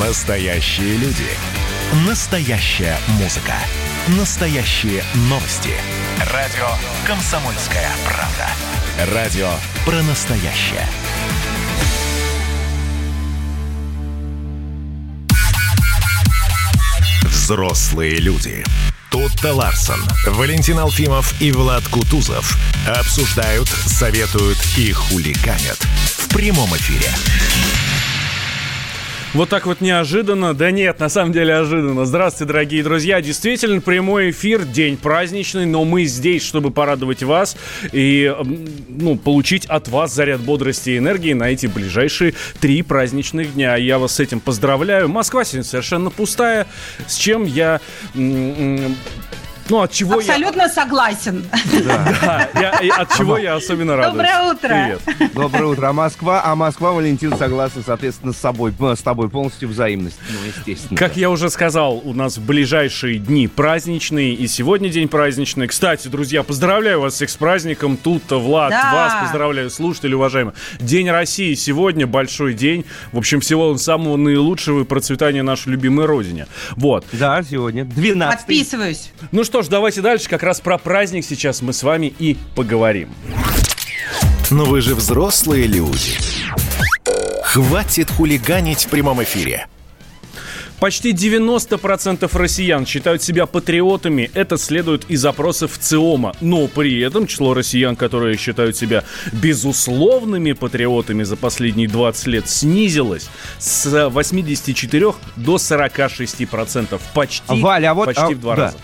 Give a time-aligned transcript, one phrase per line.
[0.00, 1.24] Настоящие люди.
[2.06, 3.54] Настоящая музыка.
[4.08, 5.70] Настоящие новости.
[6.34, 6.68] Радио
[7.06, 9.14] «Комсомольская правда».
[9.14, 9.48] Радио
[9.86, 10.86] про настоящее.
[17.22, 18.62] Взрослые люди.
[19.10, 25.78] Тутта Ларсон, Валентин Алфимов и Влад Кутузов обсуждают, советуют и хулиганят
[26.18, 27.10] в прямом эфире.
[29.36, 30.54] Вот так вот неожиданно.
[30.54, 32.06] Да нет, на самом деле ожиданно.
[32.06, 33.20] Здравствуйте, дорогие друзья.
[33.20, 37.54] Действительно, прямой эфир, день праздничный, но мы здесь, чтобы порадовать вас
[37.92, 38.34] и
[38.88, 42.32] ну, получить от вас заряд бодрости и энергии на эти ближайшие
[42.62, 43.76] три праздничных дня.
[43.76, 45.10] Я вас с этим поздравляю.
[45.10, 46.66] Москва сегодня совершенно пустая,
[47.06, 47.82] с чем я
[49.68, 50.68] ну, от чего Абсолютно я...
[50.68, 51.44] согласен.
[51.84, 52.48] Да,
[52.82, 54.12] я, от чего я особенно рад.
[54.12, 54.68] Доброе утро.
[54.68, 55.32] Привет.
[55.34, 55.88] Доброе утро.
[55.88, 60.18] А Москва, а Москва, Валентин, согласен, соответственно, с собой, с тобой полностью взаимность.
[60.30, 60.96] Ну, естественно.
[60.96, 65.66] Как я уже сказал, у нас в ближайшие дни праздничные, и сегодня день праздничный.
[65.66, 67.96] Кстати, друзья, поздравляю вас всех с праздником.
[67.96, 68.92] Тут Влад, да.
[68.92, 70.54] вас поздравляю, слушатели, уважаемые.
[70.80, 72.84] День России сегодня, большой день.
[73.12, 76.46] В общем, всего самого наилучшего и процветания нашей любимой родине.
[76.76, 77.04] Вот.
[77.12, 77.84] Да, сегодня.
[77.84, 79.12] 12 Подписываюсь.
[79.32, 80.28] Ну что, что ж, давайте дальше.
[80.28, 83.08] Как раз про праздник сейчас мы с вами и поговорим.
[84.50, 86.12] Но вы же взрослые люди.
[87.42, 89.66] Хватит хулиганить в прямом эфире.
[90.78, 94.30] Почти 90% россиян считают себя патриотами.
[94.34, 96.34] Это следует из запросов ЦИОМа.
[96.42, 103.30] Но при этом число россиян, которые считают себя безусловными патриотами за последние 20 лет, снизилось
[103.58, 107.00] с 84 до 46%.
[107.14, 108.62] Почти, Валя, а вот, почти а, в два да.
[108.64, 108.76] раза.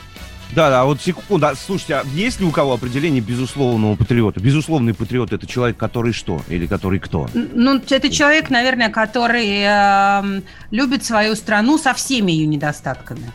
[0.54, 1.46] Да, да, вот секунду.
[1.46, 4.40] А, слушайте, а есть ли у кого определение безусловного патриота?
[4.40, 6.42] Безусловный патриот это человек, который что?
[6.48, 7.28] Или который кто?
[7.32, 13.32] Ну, это человек, наверное, который э, любит свою страну со всеми ее недостатками.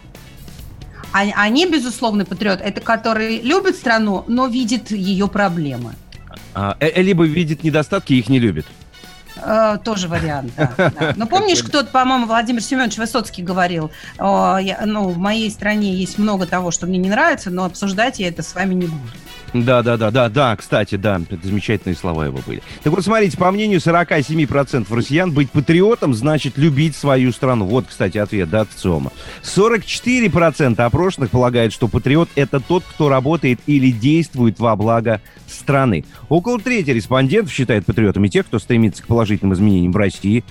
[1.12, 5.96] А, они, безусловный патриот, это который любит страну, но видит ее проблемы.
[6.54, 8.68] А, э, либо видит недостатки и их не любит.
[9.42, 11.14] Э, тоже вариант, да, да.
[11.16, 16.46] Но помнишь, кто-то, по-моему, Владимир Семенович Высоцкий говорил, я, ну, в моей стране есть много
[16.46, 19.12] того, что мне не нравится, но обсуждать я это с вами не буду.
[19.54, 22.62] Да, да, да, да, да, кстати, да, замечательные слова его были.
[22.84, 27.66] Так вот, смотрите, по мнению 47% россиян, быть патриотом значит любить свою страну.
[27.66, 29.12] Вот, кстати, ответ, да, от ЦИОМа.
[29.44, 36.06] 44% опрошенных полагают, что патриот– это тот, кто работает или действует во благо страны.
[36.30, 40.44] Около трети респондентов считают патриотами тех, кто стремится к положительным изменениям в России,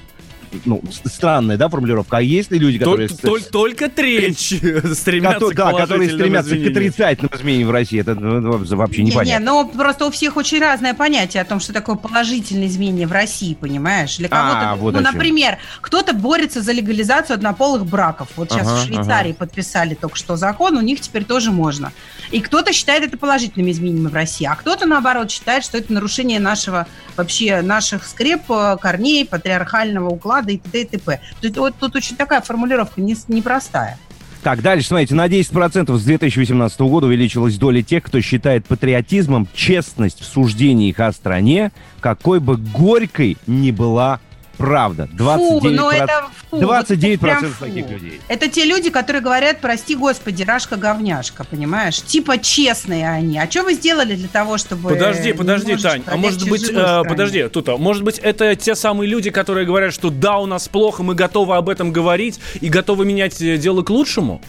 [0.64, 2.18] ну, странная, да, формулировка.
[2.18, 3.08] А есть ли люди, которые...
[3.08, 4.38] Только, только треть
[4.94, 8.00] стремятся к Да, которые стремятся к отрицательным изменениям в России.
[8.00, 9.38] Это ну, вообще не, непонятно.
[9.38, 13.12] Не, ну просто у всех очень разное понятие о том, что такое положительное изменение в
[13.12, 14.16] России, понимаешь?
[14.16, 18.28] Для кого-то, а, вот ну, например, кто-то борется за легализацию однополых браков.
[18.36, 19.38] Вот сейчас ага, в Швейцарии ага.
[19.38, 21.92] подписали только что закон, у них теперь тоже можно.
[22.30, 26.40] И кто-то считает это положительными изменениями в России, а кто-то, наоборот, считает, что это нарушение
[26.40, 26.86] нашего,
[27.16, 30.82] вообще, наших скреп, э, корней, патриархального уклада и т.д.
[30.82, 31.20] и т.п.
[31.40, 33.98] Тут, вот, тут очень такая формулировка не, непростая.
[34.42, 40.20] Так, дальше, смотрите, на 10% с 2018 года увеличилась доля тех, кто считает патриотизмом честность
[40.20, 44.20] в суждениях о стране, какой бы горькой ни была
[44.56, 45.08] Правда.
[45.12, 48.20] 29%, фу, ну это, фу, 29% вот таких людей.
[48.28, 52.00] Это те люди, которые говорят, прости господи, рашка-говняшка, понимаешь?
[52.00, 53.38] Типа честные они.
[53.38, 54.90] А что вы сделали для того, чтобы...
[54.90, 56.02] Подожди, подожди, Тань.
[56.06, 59.92] А может быть, э, подожди, тут, а может быть, это те самые люди, которые говорят,
[59.92, 63.82] что да, у нас плохо, мы готовы об этом говорить и готовы менять э, дело
[63.82, 64.40] к лучшему?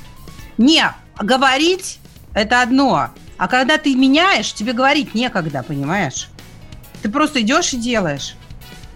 [0.57, 1.99] Не, говорить
[2.33, 3.09] это одно.
[3.37, 6.29] А когда ты меняешь, тебе говорить некогда, понимаешь?
[7.01, 8.35] Ты просто идешь и делаешь.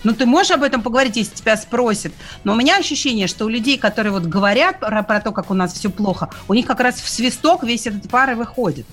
[0.03, 2.13] Ну, ты можешь об этом поговорить, если тебя спросят.
[2.43, 5.53] Но у меня ощущение, что у людей, которые вот говорят про, про то, как у
[5.53, 8.85] нас все плохо, у них как раз в свисток весь этот пар и выходит.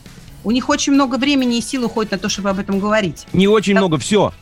[0.44, 3.26] У них очень много времени и сил уходит на то, чтобы об этом говорить.
[3.32, 4.32] Не очень так, много, все.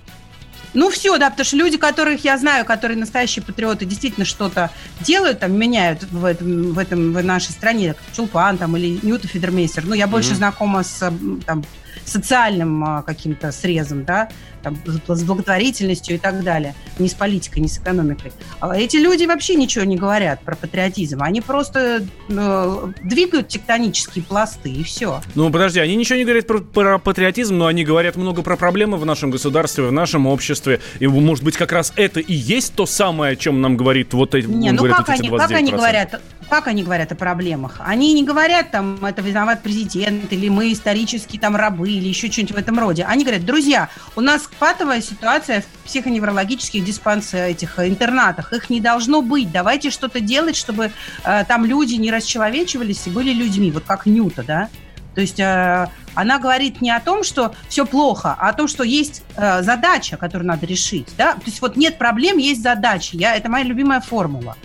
[0.75, 5.41] Ну, все, да, потому что люди, которых я знаю, которые настоящие патриоты, действительно что-то делают,
[5.41, 9.87] там, меняют в, этом, в, этом, в нашей стране, как Чулпан там, или Ньюта Федермейстер.
[9.87, 10.35] Ну, я больше mm-hmm.
[10.35, 11.11] знакома с
[11.47, 11.65] там,
[12.05, 14.29] социальным а, каким-то срезом, да,
[14.67, 14.77] там,
[15.07, 16.75] с благотворительностью и так далее.
[16.99, 18.33] Не с политикой, не с экономикой.
[18.59, 21.23] А эти люди вообще ничего не говорят про патриотизм.
[21.23, 25.21] Они просто э, двигают тектонические пласты, и все.
[25.37, 28.97] Ну, подожди, они ничего не говорят про, про патриотизм, но они говорят много про проблемы
[28.97, 30.81] в нашем государстве, в нашем обществе.
[30.99, 34.35] И, может быть, как раз это и есть то самое, о чем нам говорит вот
[34.35, 36.21] эти, не, ну как, они, как они говорят?
[36.49, 37.81] как они говорят о проблемах?
[37.85, 42.55] Они не говорят, там, это виноват президент, или мы исторические там рабы, или еще что-нибудь
[42.55, 43.05] в этом роде.
[43.05, 48.53] Они говорят, друзья, у нас патовая ситуация в психоневрологических диспансерах, этих интернатах.
[48.53, 49.51] Их не должно быть.
[49.51, 50.93] Давайте что-то делать, чтобы
[51.25, 53.71] э, там люди не расчеловечивались и были людьми.
[53.71, 54.69] Вот как Нюта, да?
[55.15, 58.85] То есть э, она говорит не о том, что все плохо, а о том, что
[58.85, 61.09] есть э, задача, которую надо решить.
[61.17, 61.35] Да?
[61.35, 63.17] То есть вот нет проблем, есть задачи.
[63.17, 64.57] Я, это моя любимая формула.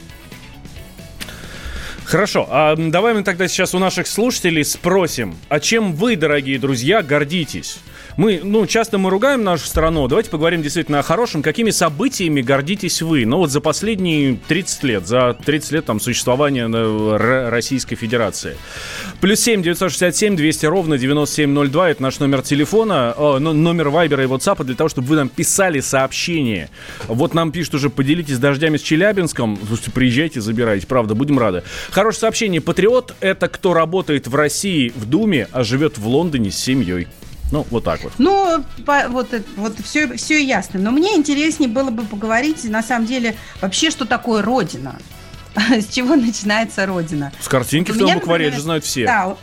[2.03, 7.01] Хорошо, а давай мы тогда сейчас у наших слушателей спросим, а чем вы, дорогие друзья,
[7.01, 7.79] гордитесь?
[8.17, 10.07] Мы, ну, часто мы ругаем нашу страну.
[10.07, 11.41] Давайте поговорим действительно о хорошем.
[11.41, 13.25] Какими событиями гордитесь вы?
[13.25, 18.57] Ну, вот за последние 30 лет, за 30 лет там существования э, Российской Федерации.
[19.21, 21.89] Плюс 7 967 200 ровно 9702.
[21.91, 25.79] Это наш номер телефона, о, номер Вайбера и WhatsApp для того, чтобы вы нам писали
[25.79, 26.69] сообщения.
[27.07, 29.57] Вот нам пишут уже, поделитесь дождями с Челябинском.
[29.65, 30.85] Слушайте, приезжайте, забирайте.
[30.85, 31.63] Правда, будем рады.
[31.91, 32.61] Хорошее сообщение.
[32.61, 37.07] Патриот– это кто работает в России в Думе, а живет в Лондоне с семьей.
[37.51, 38.13] Ну, вот так вот.
[38.17, 40.79] Ну, по, вот, вот все, все ясно.
[40.79, 44.97] Но мне интереснее было бы поговорить, на самом деле, вообще, что такое Родина.
[45.69, 47.31] С чего начинается Родина?
[47.39, 49.05] С картинки в том букваре, это знают все.
[49.05, 49.35] Да,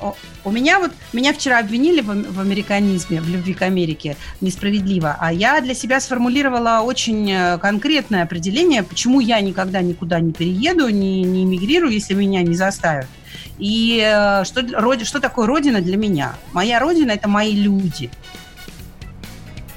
[0.44, 5.30] у меня вот, меня вчера обвинили в, в американизме, в любви к Америке, несправедливо, а
[5.30, 11.22] я для себя сформулировала очень э, конкретное определение, почему я никогда никуда не перееду, не,
[11.22, 13.08] не эмигрирую, если меня не заставят.
[13.58, 16.34] И э, что, что такое Родина для меня?
[16.52, 18.10] Моя Родина– это мои люди.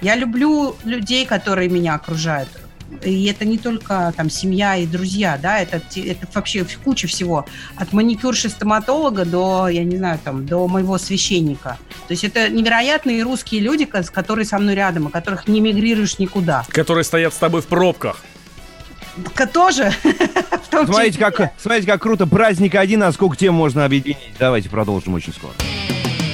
[0.01, 2.49] Я люблю людей, которые меня окружают.
[3.03, 7.45] И это не только там семья и друзья, да, это, это вообще куча всего.
[7.77, 11.77] От маникюрши стоматолога до, я не знаю, там, до моего священника.
[12.07, 16.65] То есть это невероятные русские люди, которые со мной рядом, и которых не мигрируешь никуда.
[16.69, 18.21] Которые стоят с тобой в пробках.
[19.53, 19.93] Тоже.
[20.69, 22.25] Смотрите как, смотрите, как круто.
[22.25, 24.17] Праздник один, а сколько тем можно объединить.
[24.39, 25.53] Давайте продолжим очень скоро.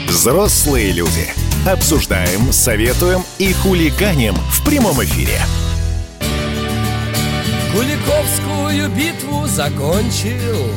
[0.08, 1.28] Взрослые люди.
[1.68, 5.40] Обсуждаем, советуем и хулиганим в прямом эфире.
[7.74, 10.72] Куликовскую битву закончил,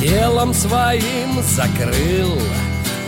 [0.00, 2.38] Телом своим закрыл.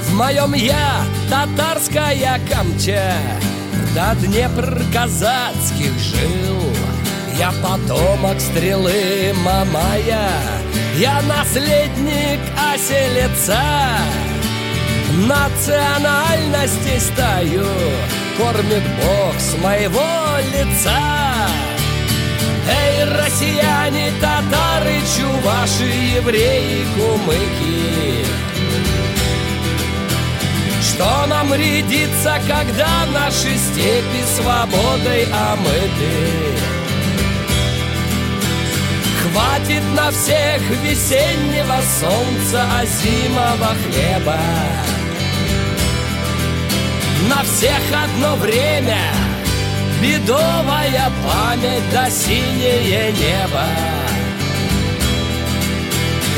[0.09, 3.15] В моем я татарская камча,
[3.95, 6.80] До Днепр казацких жил.
[7.41, 10.29] Я потомок стрелы Мамая,
[10.99, 12.39] Я наследник
[12.71, 13.63] оселеца.
[15.27, 17.65] Национальности стою,
[18.37, 20.05] Кормит Бог с моего
[20.53, 21.49] лица.
[22.69, 28.27] Эй, россияне, татары, чуваши, евреи, кумыки,
[30.83, 36.70] Что нам рядится, когда наши степи свободой омыты?
[39.33, 44.39] Хватит на всех весеннего солнца, а зимого хлеба.
[47.29, 48.99] На всех одно время
[50.01, 53.65] Бедовая память да синее небо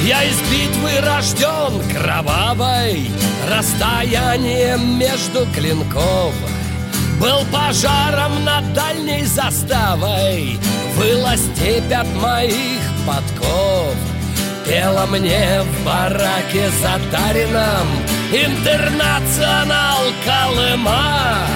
[0.03, 3.09] Я из битвы рожден кровавой
[3.49, 6.35] Расстоянием между клинков
[7.23, 10.59] Был пожаром над дальней заставой.
[10.97, 13.95] Выла степь от моих подков.
[14.67, 17.87] Пела мне в бараке затаренном
[18.33, 21.47] Интернационал Колыма.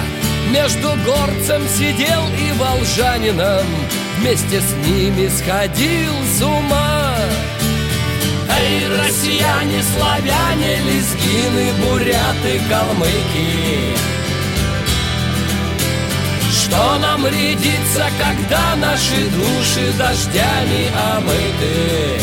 [0.53, 3.67] Между горцем сидел и волжанином.
[4.21, 7.17] Вместе с ними сходил с ума.
[8.57, 14.15] Эй, россияне, славяне, лезгины, буряты, калмыки
[16.66, 22.20] что нам рядится, когда наши души дождями омыты?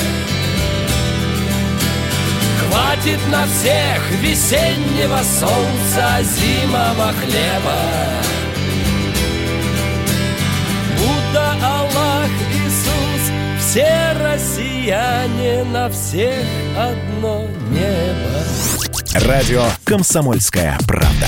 [2.59, 7.79] Хватит на всех весеннего солнца, зимого хлеба.
[10.97, 16.45] Будда, Аллах, Иисус, все россияне на всех
[16.77, 19.25] одно небо.
[19.25, 21.27] Радио «Комсомольская правда».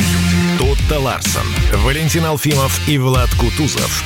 [0.91, 1.47] Тутта Ларсон,
[1.85, 4.03] Валентин Алфимов и Влад Кутузов.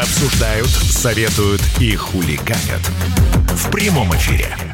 [0.00, 2.80] Обсуждают, советуют и хулиганят.
[3.50, 4.71] В прямом эфире.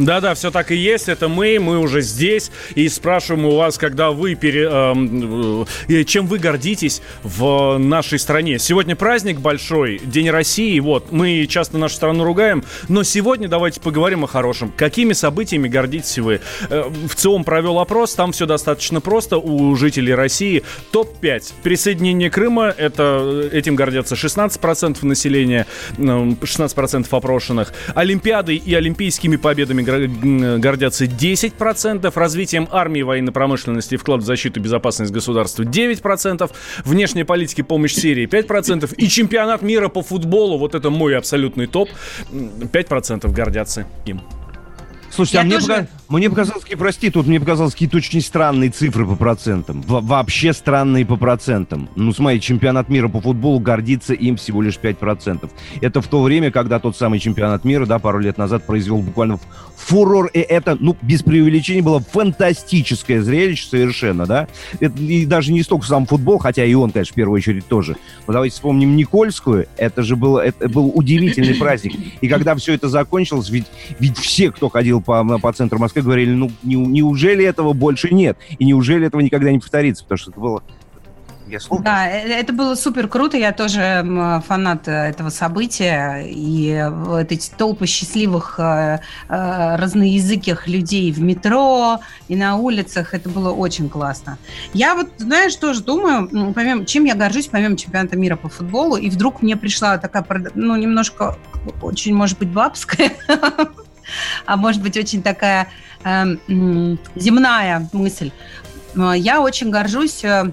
[0.00, 1.08] Да-да, все так и есть.
[1.08, 2.50] Это мы, мы уже здесь.
[2.74, 8.58] И спрашиваем у вас, когда вы пере, э, э, чем вы гордитесь в нашей стране.
[8.58, 10.80] Сегодня праздник большой, День России.
[10.80, 14.72] Вот, мы часто нашу страну ругаем, но сегодня давайте поговорим о хорошем.
[14.74, 16.40] Какими событиями гордитесь вы?
[16.70, 20.62] Э, в ЦИОМ провел опрос, там все достаточно просто у жителей России.
[20.92, 21.52] Топ-5.
[21.62, 25.66] Присоединение Крыма, это, этим гордятся 16% населения,
[25.98, 27.74] 16% опрошенных.
[27.94, 29.82] Олимпиадой и олимпийскими победами
[30.58, 36.50] гордятся 10%, развитием армии, военной промышленности и вклад в защиту и безопасность государства 9%,
[36.84, 41.88] внешней политики помощь Сирии 5% и чемпионат мира по футболу, вот это мой абсолютный топ,
[42.30, 44.20] 5% гордятся им.
[45.10, 45.66] Слушайте, а мне, тоже...
[45.66, 45.86] пока...
[46.08, 49.82] мне показалось, прости, тут мне показалось какие-то очень странные цифры по процентам.
[49.82, 51.88] Во вообще странные по процентам.
[51.96, 55.50] Ну, смотри, чемпионат мира по футболу гордится им всего лишь 5%.
[55.80, 59.38] Это в то время, когда тот самый чемпионат мира, да, пару лет назад произвел буквально
[59.76, 60.26] фурор.
[60.28, 64.48] И это, ну, без преувеличения, было фантастическое зрелище совершенно, да.
[64.78, 67.96] Это, и даже не столько сам футбол, хотя и он, конечно, в первую очередь тоже.
[68.26, 69.66] Но давайте вспомним Никольскую.
[69.76, 71.94] Это же было, это был удивительный праздник.
[72.20, 73.66] И когда все это закончилось, ведь,
[73.98, 78.36] ведь все, кто ходил по, по центру Москвы, говорили, ну, не, неужели этого больше нет?
[78.58, 80.04] И неужели этого никогда не повторится?
[80.04, 80.62] Потому что это было
[81.50, 81.84] я слушаю.
[81.84, 83.36] Да, э, это было супер круто.
[83.36, 84.04] Я тоже
[84.46, 86.24] фанат э, этого события.
[86.26, 93.50] И вот эти толпы счастливых э, разноязыких людей в метро и на улицах, это было
[93.50, 94.38] очень классно.
[94.72, 99.10] Я вот, знаешь, тоже думаю, помимо, чем я горжусь, помимо чемпионата мира по футболу, и
[99.10, 101.36] вдруг мне пришла такая, ну, немножко,
[101.82, 103.12] очень, может быть, бабская
[104.46, 105.68] а может быть очень такая
[106.04, 106.24] э,
[107.16, 108.30] земная мысль.
[108.94, 110.50] Я очень горжусь, э,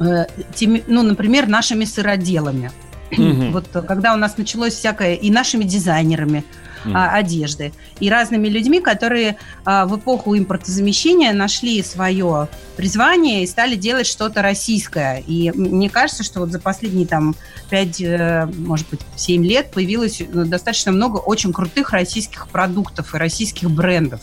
[0.00, 2.70] э, теми, ну, например, нашими сыроделами.
[3.10, 3.50] Угу.
[3.50, 6.44] Вот когда у нас началось всякое, и нашими дизайнерами,
[6.84, 7.08] mm.
[7.12, 7.72] одежды.
[8.00, 14.42] И разными людьми, которые а, в эпоху импортозамещения нашли свое призвание и стали делать что-то
[14.42, 15.22] российское.
[15.26, 17.34] И мне кажется, что вот за последние там
[17.70, 23.18] 5, э, может быть, 7 лет появилось э, достаточно много очень крутых российских продуктов и
[23.18, 24.20] российских брендов.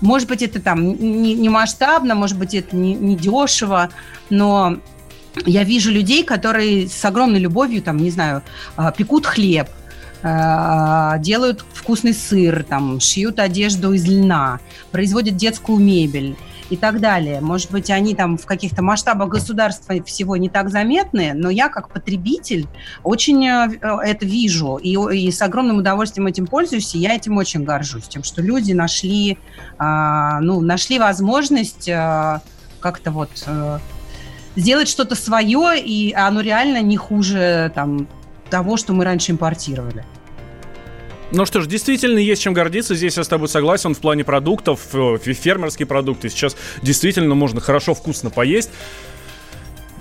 [0.00, 3.90] Может быть, это там не, не масштабно, может быть, это не, не дешево,
[4.30, 4.78] но
[5.46, 8.42] я вижу людей, которые с огромной любовью, там, не знаю,
[8.76, 9.68] а, пекут хлеб,
[10.22, 14.60] делают вкусный сыр, там, шьют одежду из льна,
[14.92, 16.36] производят детскую мебель
[16.72, 17.40] и так далее.
[17.42, 21.90] Может быть, они там в каких-то масштабах государства всего не так заметны, но я как
[21.90, 22.66] потребитель
[23.02, 27.64] очень э, это вижу и, и с огромным удовольствием этим пользуюсь, и я этим очень
[27.64, 29.38] горжусь, тем, что люди нашли,
[29.76, 32.40] а, ну, нашли возможность а,
[32.80, 33.30] как-то вот
[34.56, 38.08] сделать что-то свое, и оно реально не хуже там
[38.52, 40.04] того, что мы раньше импортировали.
[41.30, 42.94] Ну что ж, действительно есть чем гордиться.
[42.94, 46.28] Здесь я с тобой согласен в плане продуктов, э, фермерские продукты.
[46.28, 48.68] Сейчас действительно можно хорошо, вкусно поесть.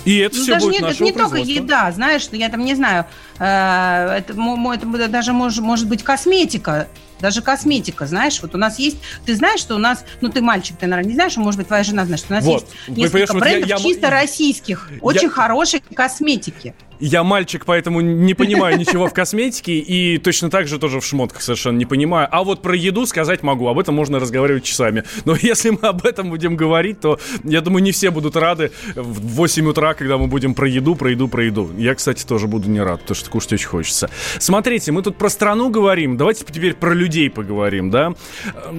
[0.03, 2.75] И это ну, все даже будет не, это не только еда, знаешь, я там не
[2.75, 3.05] знаю,
[3.39, 6.87] э, это, это даже может, может быть косметика,
[7.19, 10.75] даже косметика, знаешь, вот у нас есть, ты знаешь, что у нас, ну ты мальчик,
[10.75, 12.67] ты, наверное, не знаешь, а может быть твоя жена знает, что у нас вот.
[12.87, 16.73] есть несколько брендов я, я, чисто я, российских, очень я, хорошей косметики.
[17.01, 21.41] Я мальчик, поэтому не понимаю ничего в косметике и точно так же тоже в шмотках
[21.41, 22.27] совершенно не понимаю.
[22.31, 25.03] А вот про еду сказать могу, об этом можно разговаривать часами.
[25.25, 29.35] Но если мы об этом будем говорить, то я думаю, не все будут рады в
[29.35, 31.71] 8 утра, когда мы будем про еду, про еду, про еду.
[31.75, 34.11] Я, кстати, тоже буду не рад, потому что кушать очень хочется.
[34.37, 38.13] Смотрите, мы тут про страну говорим, давайте теперь про людей поговорим, да?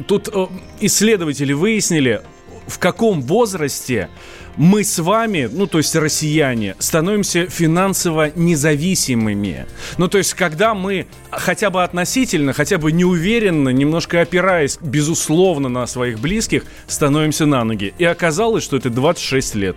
[0.06, 0.46] Тут э,
[0.78, 2.22] исследователи выяснили,
[2.68, 4.08] в каком возрасте
[4.56, 9.66] мы с вами, ну то есть россияне, становимся финансово независимыми.
[9.98, 15.86] Ну то есть когда мы хотя бы относительно, хотя бы неуверенно, немножко опираясь, безусловно, на
[15.86, 17.94] своих близких, становимся на ноги.
[17.98, 19.76] И оказалось, что это 26 лет.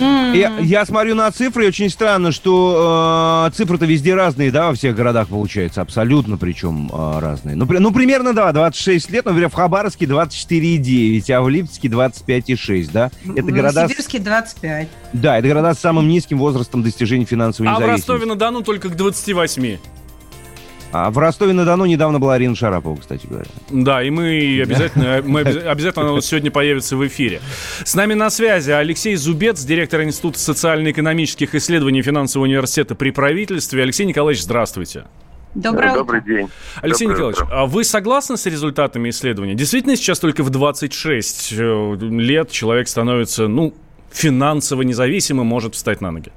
[0.00, 4.74] Я, я смотрю на цифры, и очень странно, что э, цифры-то везде разные, да, во
[4.74, 7.56] всех городах получается, абсолютно причем э, разные.
[7.56, 12.90] Ну, при, ну, примерно, да, 26 лет, например, в Хабаровске 24,9, а в Липецке 25,6,
[12.92, 13.10] да?
[13.36, 13.86] Это города...
[13.86, 14.88] В Сибирске 25.
[15.12, 18.10] Да, это города с самым низким возрастом достижения финансовой а независимости.
[18.10, 19.78] А в Ростове-на-Дону только к 28.
[20.92, 23.46] А в Ростове-на-Дону недавно была Арина Шарапова, кстати говоря.
[23.70, 27.40] Да, и мы обязательно, мы обязательно она сегодня появится в эфире.
[27.84, 33.82] С нами на связи Алексей Зубец, директор Института социально-экономических исследований финансового университета при правительстве.
[33.82, 35.04] Алексей Николаевич, здравствуйте.
[35.54, 36.48] Доброе Добрый день.
[36.80, 37.54] Алексей Доброе Николаевич, утро.
[37.56, 39.54] а вы согласны с результатами исследования?
[39.54, 43.74] Действительно, сейчас только в 26 э, лет человек становится, ну,
[44.12, 46.30] финансово независимым может встать на ноги?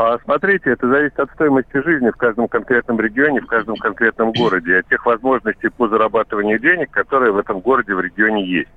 [0.00, 4.78] А, смотрите, это зависит от стоимости жизни в каждом конкретном регионе, в каждом конкретном городе,
[4.78, 8.68] от тех возможностей по зарабатыванию денег, которые в этом городе, в регионе есть.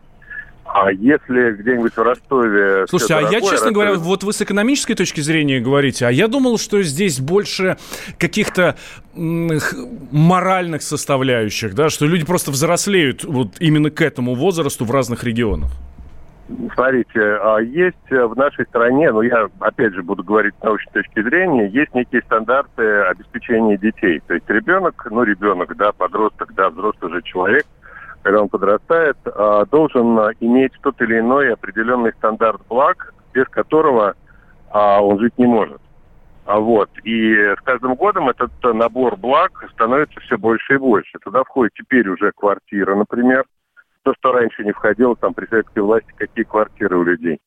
[0.65, 2.87] А если где-нибудь в Ростове...
[2.87, 3.73] Слушайте, а я, честно Ростове...
[3.75, 7.77] говоря, вот вы с экономической точки зрения говорите, а я думал, что здесь больше
[8.17, 8.75] каких-то
[9.13, 15.69] моральных составляющих, да, что люди просто взрослеют вот именно к этому возрасту в разных регионах.
[16.73, 21.21] Смотрите, а есть в нашей стране, ну я опять же буду говорить с научной точки
[21.21, 24.21] зрения, есть некие стандарты обеспечения детей.
[24.27, 27.65] То есть ребенок, ну ребенок, да, подросток, да, взрослый же человек,
[28.21, 34.15] когда он подрастает, а, должен иметь тот или иной определенный стандарт благ, без которого
[34.71, 35.81] а, он жить не может.
[36.45, 36.89] Вот.
[37.03, 41.17] И с каждым годом этот набор благ становится все больше и больше.
[41.23, 43.45] Туда входит теперь уже квартира, например,
[44.03, 47.39] то, что раньше не входило, там, при советской власти, какие квартиры у людей.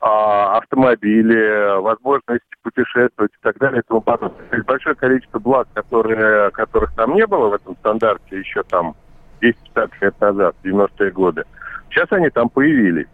[0.00, 4.46] А, автомобили, возможность путешествовать и так далее и тому подобное.
[4.48, 8.94] То есть большое количество благ, которые, которых там не было в этом стандарте еще там
[9.42, 11.44] 10-15 лет назад, 90-е годы,
[11.90, 13.08] сейчас они там появились.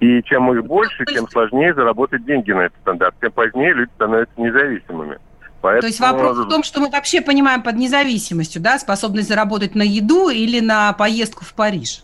[0.00, 3.14] И чем их больше, тем сложнее заработать деньги на этот стандарт.
[3.20, 5.18] Тем позднее люди становятся независимыми.
[5.60, 5.80] Поэтому...
[5.80, 9.82] То есть вопрос в том, что мы вообще понимаем под независимостью, да, способность заработать на
[9.82, 12.02] еду или на поездку в Париж?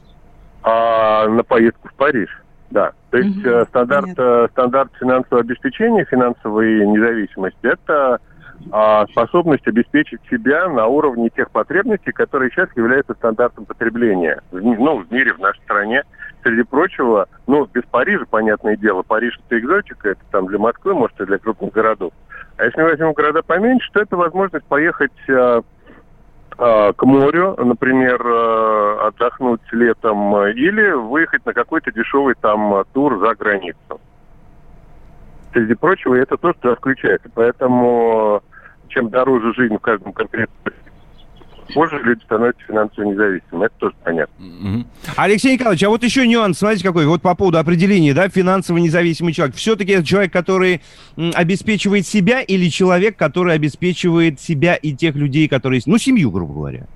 [0.64, 2.30] А, на поездку в Париж.
[2.70, 8.18] Да, то есть угу, стандарт, э, стандарт финансового обеспечения, финансовой независимости– это
[8.72, 14.40] а, способность обеспечить себя на уровне тех потребностей, которые сейчас являются стандартом потребления.
[14.50, 16.02] В, ну, в мире, в нашей стране.
[16.42, 21.20] Среди прочего, ну, без Парижа, понятное дело, Париж– это экзотика, это там для Москвы, может,
[21.20, 22.12] и для крупных городов.
[22.56, 25.62] А если мы возьмем города поменьше, то это возможность поехать а,
[26.56, 34.00] к морю, например, а, отдохнуть летом, или выехать на какой-то дешевый там тур за границу.
[35.52, 37.28] Среди прочего, это то, что включается.
[37.34, 38.42] Поэтому
[38.88, 40.74] чем дороже жизнь в каждом конкретном
[41.72, 43.66] позже люди становятся финансово независимыми.
[43.66, 44.44] Это тоже понятно.
[44.44, 44.86] Mm-hmm.
[45.16, 49.32] Алексей Николаевич, а вот еще нюанс, смотрите какой, вот по поводу определения, да, финансово независимый
[49.32, 49.56] человек.
[49.56, 50.82] Все-таки это человек, который
[51.16, 56.54] м, обеспечивает себя или человек, который обеспечивает себя и тех людей, которые, ну, семью, грубо
[56.54, 56.86] говоря?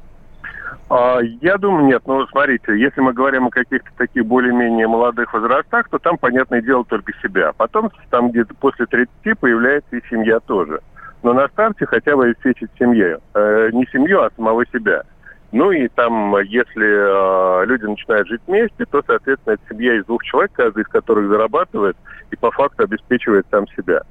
[0.91, 2.03] А, я думаю, нет.
[2.07, 6.85] Ну, смотрите, если мы говорим о каких-то таких более-менее молодых возрастах, то там, понятное дело,
[6.85, 7.53] только себя.
[7.57, 10.81] Потом, там где-то после 30 появляется и семья тоже
[11.23, 13.21] но на старте хотя бы обеспечить семью.
[13.35, 15.03] Э, не семью, а самого себя.
[15.51, 20.23] Ну и там, если э, люди начинают жить вместе, то, соответственно, это семья из двух
[20.25, 21.97] человек, каждый из которых зарабатывает
[22.31, 24.03] и по факту обеспечивает сам себя.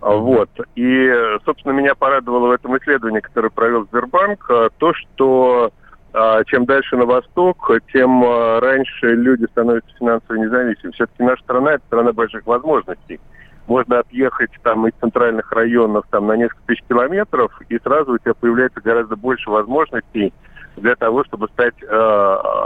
[0.00, 0.50] Вот.
[0.74, 1.10] И,
[1.46, 5.72] собственно, меня порадовало в этом исследовании, которое провел Сбербанк, э, то, что
[6.12, 10.92] э, чем дальше на восток, тем э, раньше люди становятся финансово независимыми.
[10.92, 13.18] Все-таки наша страна– это страна больших возможностей
[13.66, 18.34] можно объехать там из центральных районов там на несколько тысяч километров, и сразу у тебя
[18.34, 20.32] появляется гораздо больше возможностей
[20.76, 21.86] для того, чтобы стать э,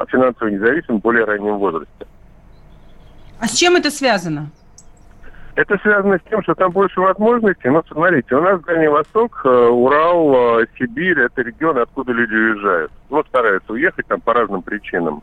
[0.08, 2.06] финансово независимым в более раннем возрасте.
[3.40, 4.50] А с чем это связано?
[5.54, 7.68] Это связано с тем, что там больше возможностей.
[7.68, 12.92] Ну, смотрите, у нас Дальний Восток, э, Урал, э, Сибирь– это регионы, откуда люди уезжают.
[13.10, 15.22] Ну, стараются уехать там по разным причинам.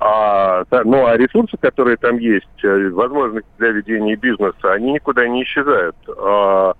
[0.00, 5.44] А, ну, а ресурсы, которые там есть, э, возможности для ведения бизнеса, они никуда не
[5.44, 5.96] исчезают.
[6.18, 6.74] А,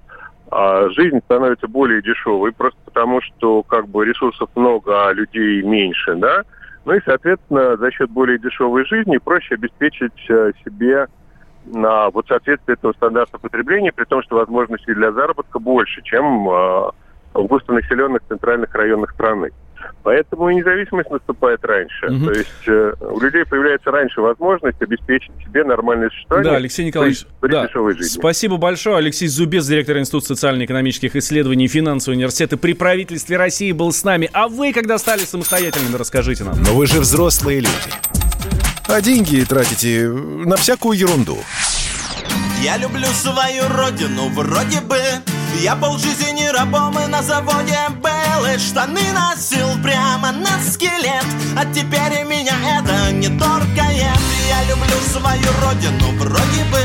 [0.51, 6.15] а жизнь становится более дешевой просто потому, что как бы ресурсов много, а людей меньше,
[6.17, 6.43] да.
[6.85, 11.07] Ну и, соответственно, за счет более дешевой жизни проще обеспечить э, себе
[11.67, 16.91] на вот соответствие этого стандарта потребления, при том, что возможностей для заработка больше, чем э,
[17.33, 19.51] в густонаселенных центральных районах страны.
[20.03, 22.07] Поэтому и независимость наступает раньше.
[22.07, 22.25] Угу.
[22.25, 26.53] То есть э, у людей появляется раньше возможность обеспечить себе нормальное существование.
[26.53, 27.67] Да, Алексей Николаевич, при, при да.
[27.67, 28.19] дешевой жизни.
[28.19, 28.97] спасибо большое.
[28.99, 34.29] Алексей Зубец, директор Института социально-экономических исследований и финансового университета при правительстве России был с нами.
[34.33, 36.55] А вы, когда стали самостоятельными, расскажите нам.
[36.63, 37.71] Но вы же взрослые люди.
[38.89, 41.39] А деньги тратите на всякую ерунду.
[42.63, 44.97] Я люблю свою родину, вроде бы
[45.61, 51.25] Я полжизни рабом и на заводе был И штаны носил прямо на скелет.
[51.57, 56.81] А теперь меня это не торкает Я люблю свою родину, вроде бы.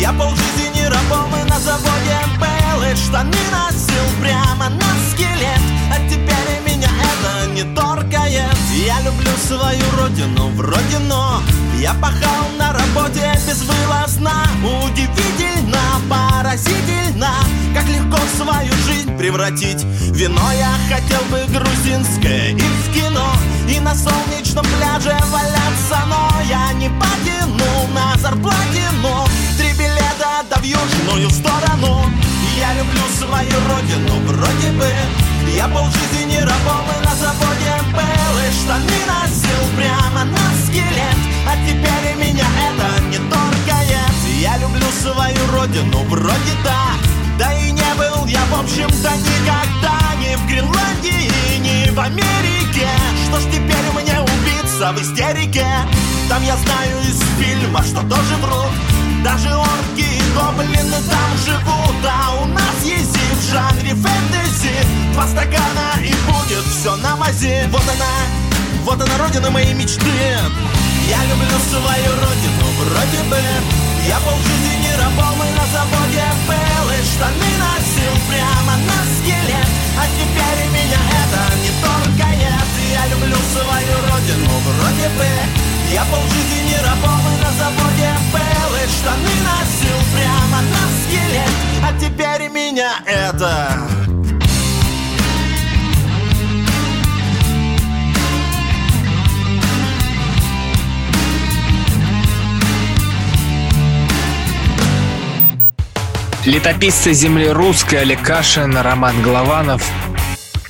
[0.00, 5.60] Я полжизни рабом и на заводе был И штаны носил прямо на скелет.
[5.92, 6.45] А теперь
[6.76, 8.56] меня это не торкает.
[8.84, 11.42] Я люблю свою родину, вроде но
[11.78, 14.32] Я пахал на работе безвылазно.
[14.62, 17.30] Удивительно, поразительно
[17.74, 20.52] Как легко свою жизнь превратить Вино.
[20.52, 23.32] Я хотел бы грузинское и в кино
[23.68, 29.26] И на солнечном пляже валяться Но я не потянул на зарплате, но
[30.66, 32.25] южную сторону
[32.58, 34.86] Я люблю свою родину, вроде бы.
[35.54, 38.38] Я полжизни рабом и на заводе был.
[38.38, 41.18] И штаны носил прямо на скелет.
[41.46, 46.94] А теперь и меня это не торкает Я люблю свою родину, вроде да.
[47.38, 52.88] Да и не был я, в общем-то, никогда Ни в Гренландии, ни в Америке.
[53.26, 55.66] Что ж теперь мне убиться в истерике?
[56.28, 58.75] Там я знаю из фильма, что тоже врут
[59.26, 64.76] даже орки и гоблины там живут А у нас есть в жанре фэнтези.
[65.14, 68.12] Два стакана и будет все на мази Вот она,
[68.84, 70.16] вот она родина моей мечты.
[71.08, 73.40] Я люблю свою родину, вроде бы.
[74.06, 76.86] Я полжизни рабом и на заводе был.
[76.94, 83.96] И штаны носил прямо на скелет А теперь меня это не торкает Я люблю свою
[84.06, 85.65] родину, вроде бы
[85.96, 88.10] Я полжизни рабом и на заводе
[88.84, 91.50] И штаны носил прямо на скелет
[91.82, 93.78] А теперь меня это
[106.44, 109.82] Летописцы земли русской Олег Кашин, Роман Голованов.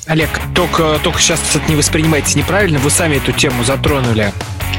[0.06, 4.32] Олег, только, только сейчас это не воспринимайте неправильно, вы сами эту тему затронули.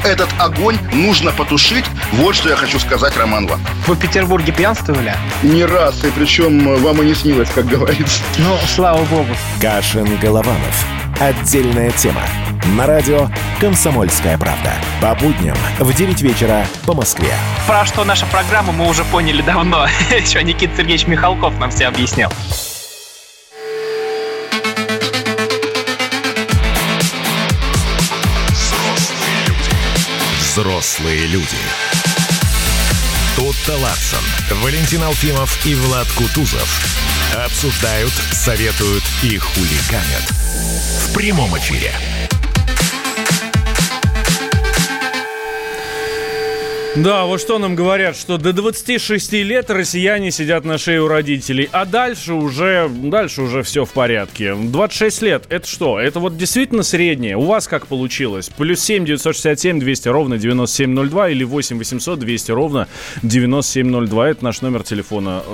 [0.04, 1.84] Этот огонь нужно потушить.
[2.12, 3.60] Вот что я хочу сказать, Роман вам.
[3.86, 5.14] Вы в Петербурге пьянствовали?
[5.42, 8.22] Не раз, и причем вам и не снилось, как говорится.
[8.38, 9.34] Ну, слава богу.
[9.60, 10.86] Кашин Голованов.
[11.20, 12.22] Отдельная тема.
[12.76, 13.28] На радио
[13.60, 14.72] «Комсомольская правда».
[15.00, 17.32] По будням в 9 вечера по Москве.
[17.66, 19.86] Про что наша программа мы уже поняли давно.
[20.10, 22.32] Еще Никита Сергеевич Михалков нам все объяснял.
[30.58, 31.56] Взрослые люди.
[33.36, 34.24] Тутта Ларсон,
[34.60, 36.68] Валентин Алфимов и Влад Кутузов
[37.46, 40.24] обсуждают, советуют и хулиганят.
[41.06, 41.94] В прямом эфире.
[47.02, 51.68] Да, вот что нам говорят, что до 26 лет россияне сидят на шее у родителей,
[51.70, 54.56] а дальше уже, дальше уже все в порядке.
[54.56, 56.00] 26 лет, это что?
[56.00, 57.36] Это вот действительно среднее?
[57.36, 58.48] У вас как получилось?
[58.48, 62.88] Плюс 7 967 200 ровно 9702 или 8 800 200 ровно
[63.22, 65.44] 9702, это наш номер телефона.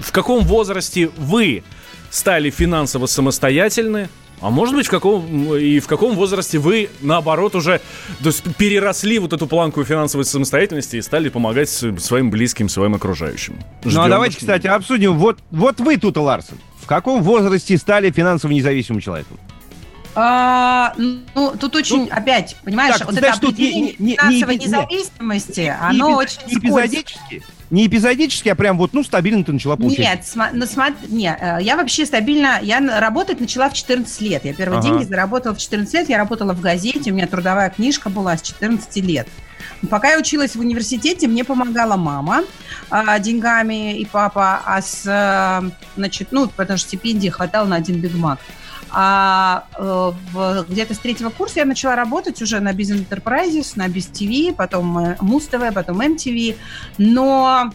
[0.00, 1.62] В каком возрасте вы
[2.10, 4.08] стали финансово самостоятельны?
[4.40, 7.80] А может быть, в каком, и в каком возрасте вы, наоборот, уже
[8.22, 13.58] то есть, переросли вот эту планку финансовой самостоятельности и стали помогать своим близким, своим окружающим?
[13.84, 15.16] Ждем ну, а давайте, кстати, обсудим.
[15.18, 19.38] Вот, вот вы тут, Ларсон, в каком возрасте стали финансово независимым человеком?
[20.16, 24.56] А, ну, тут очень, ну, опять, понимаешь, так, вот значит, это определение не, не, финансовой
[24.56, 27.42] не, независимости, не, оно не, очень не эпизодически.
[27.70, 29.98] Не эпизодически, а прям вот, ну, стабильно ты начала получать.
[29.98, 34.44] Нет, см- ну, смотри, нет, э, я вообще стабильно, я работать начала в 14 лет.
[34.44, 34.88] Я первые ага.
[34.88, 38.42] деньги заработала в 14 лет, я работала в газете, у меня трудовая книжка была с
[38.42, 39.26] 14 лет.
[39.90, 42.44] Пока я училась в университете, мне помогала мама
[42.90, 47.96] а, деньгами и папа, а с, э, значит, ну, потому что стипендии хватало на один
[47.96, 48.38] бигмак.
[48.96, 54.12] А э, где-то с третьего курса я начала работать уже на Business Enterprises, на Biz
[54.12, 56.56] TV, потом э, Must TV, потом MTV.
[56.98, 57.72] Но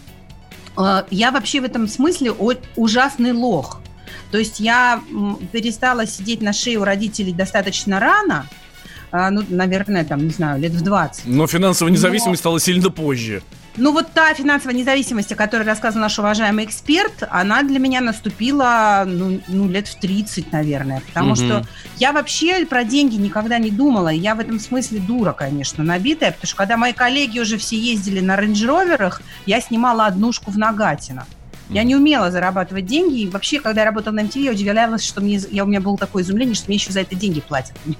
[0.77, 2.31] э, я вообще в этом смысле
[2.77, 3.81] ужасный лох.
[4.31, 5.01] То есть я
[5.51, 8.47] перестала сидеть на шее у родителей достаточно рано,
[9.11, 11.25] ну, наверное, там, не знаю, лет в 20.
[11.25, 12.51] Но финансовая независимость Но...
[12.51, 13.41] стала сильно позже.
[13.77, 19.03] Ну вот та финансовая независимость, о которой рассказывал наш уважаемый эксперт, она для меня наступила
[19.05, 21.01] ну, ну лет в 30, наверное.
[21.07, 21.35] Потому угу.
[21.35, 21.65] что
[21.97, 24.09] я вообще про деньги никогда не думала.
[24.09, 26.31] Я в этом смысле дура, конечно, набитая.
[26.31, 31.25] Потому что когда мои коллеги уже все ездили на рейндж-роверах, я снимала однушку в Нагатино.
[31.69, 33.21] Я не умела зарабатывать деньги.
[33.21, 35.97] И вообще, когда я работала на MTV, я удивлялась, что мне, я, у меня было
[35.97, 37.75] такое изумление, что мне еще за это деньги платят.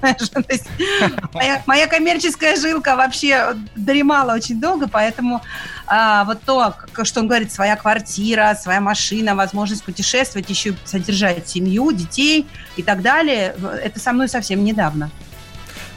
[1.66, 5.40] Моя коммерческая жилка вообще дремала очень долго, поэтому
[5.86, 11.90] а, вот то, что он говорит, своя квартира, своя машина, возможность путешествовать, еще содержать семью,
[11.92, 15.10] детей и так далее, это со мной совсем недавно.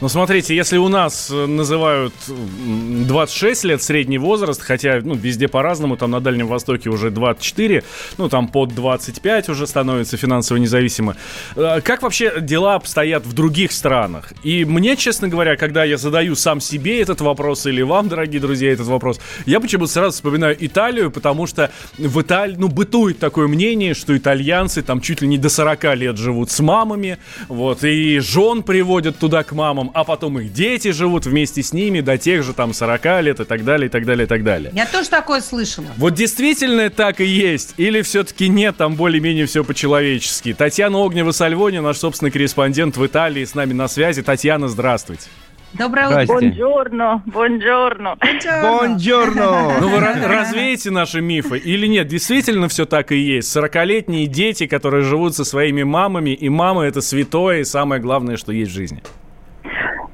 [0.00, 5.96] Ну, смотрите, если у нас э, называют 26 лет средний возраст, хотя, ну, везде по-разному,
[5.96, 7.84] там на Дальнем Востоке уже 24,
[8.18, 11.16] ну, там под 25 уже становится финансово независимо.
[11.54, 14.32] Э, как вообще дела обстоят в других странах?
[14.42, 18.72] И мне, честно говоря, когда я задаю сам себе этот вопрос, или вам, дорогие друзья,
[18.72, 23.94] этот вопрос, я почему-то сразу вспоминаю Италию, потому что в Италии, ну, бытует такое мнение,
[23.94, 28.64] что итальянцы там чуть ли не до 40 лет живут с мамами, вот, и жен
[28.64, 32.42] приводят туда к мамам, мамам, а потом их дети живут вместе с ними до тех
[32.42, 34.70] же там 40 лет и так далее, и так далее, и так далее.
[34.74, 35.86] Я тоже такое слышала.
[35.96, 37.74] Вот действительно так и есть?
[37.76, 40.54] Или все-таки нет, там более-менее все по-человечески?
[40.54, 44.22] Татьяна Огнева-Сальвони, наш собственный корреспондент в Италии, с нами на связи.
[44.22, 45.28] Татьяна, здравствуйте.
[45.74, 46.24] Доброе утро.
[46.24, 46.48] Здрасте.
[46.50, 48.16] Бонжорно, бонжорно.
[48.62, 49.72] Бонджорно!
[49.80, 52.06] Ну вы ра- развеете наши мифы или нет?
[52.06, 53.54] Действительно все так и есть.
[53.56, 58.52] 40-летние дети, которые живут со своими мамами, и мама это святое и самое главное, что
[58.52, 59.02] есть в жизни.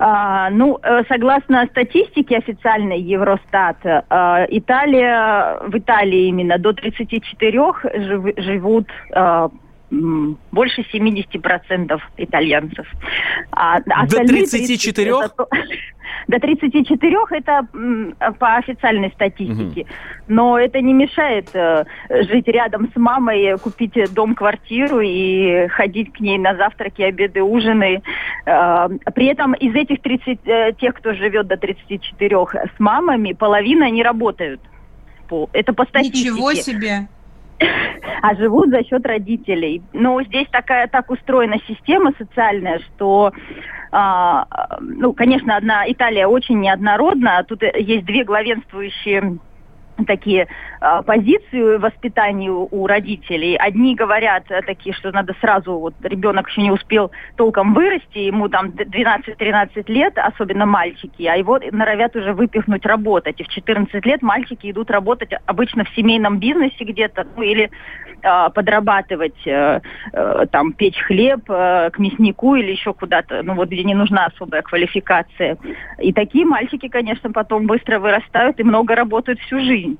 [0.02, 8.34] А, ну, э, согласно статистике официальной Евростат, э, Италия, в Италии именно до 34 жив-
[8.38, 9.50] живут м,
[9.90, 12.86] больше 70% итальянцев.
[13.50, 15.10] А остальные 34?
[15.10, 15.48] 30 это то-
[16.28, 17.66] До 34 это
[18.38, 19.86] по официальной статистике.
[20.28, 26.20] Но это не мешает э, жить рядом с мамой, купить дом, квартиру и ходить к
[26.20, 28.02] ней на завтраки, обеды, ужины.
[28.46, 32.36] Э, при этом из этих 30, э, тех, кто живет до 34
[32.76, 34.60] с мамами, половина не работают.
[35.52, 37.08] Это по статистике Ничего себе.
[38.22, 39.82] А живут за счет родителей.
[39.92, 43.32] Но здесь такая так устроена система социальная, что,
[43.92, 44.46] а,
[44.80, 47.44] ну, конечно, одна Италия очень неоднородна.
[47.44, 49.38] Тут э, есть две главенствующие
[50.06, 50.48] такие
[50.80, 53.54] а, позиции воспитания у, родителей.
[53.56, 58.48] Одни говорят э, такие, что надо сразу, вот ребенок еще не успел толком вырасти, ему
[58.48, 63.40] там д- 12-13 лет, особенно мальчики, а его норовят уже выпихнуть работать.
[63.40, 67.70] И в 14 лет мальчики идут работать обычно в семейном бизнесе где-то, ну или
[68.22, 69.80] а, подрабатывать, э,
[70.12, 74.26] э, там, печь хлеб э, к мяснику или еще куда-то, ну вот где не нужна
[74.26, 75.56] особая квалификация.
[75.98, 79.98] И такие мальчики, конечно, потом быстро вырастают и много работают всю жизнь.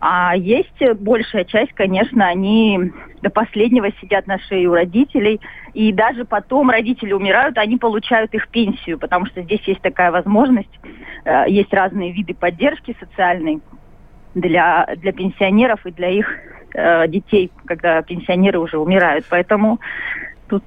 [0.00, 5.40] А есть большая часть, конечно, они до последнего сидят на шее у родителей,
[5.74, 10.70] и даже потом родители умирают, они получают их пенсию, потому что здесь есть такая возможность,
[11.24, 13.60] э, есть разные виды поддержки социальной
[14.34, 16.28] для, для пенсионеров и для их
[16.74, 19.26] э, детей, когда пенсионеры уже умирают.
[19.28, 19.80] Поэтому
[20.48, 20.62] тут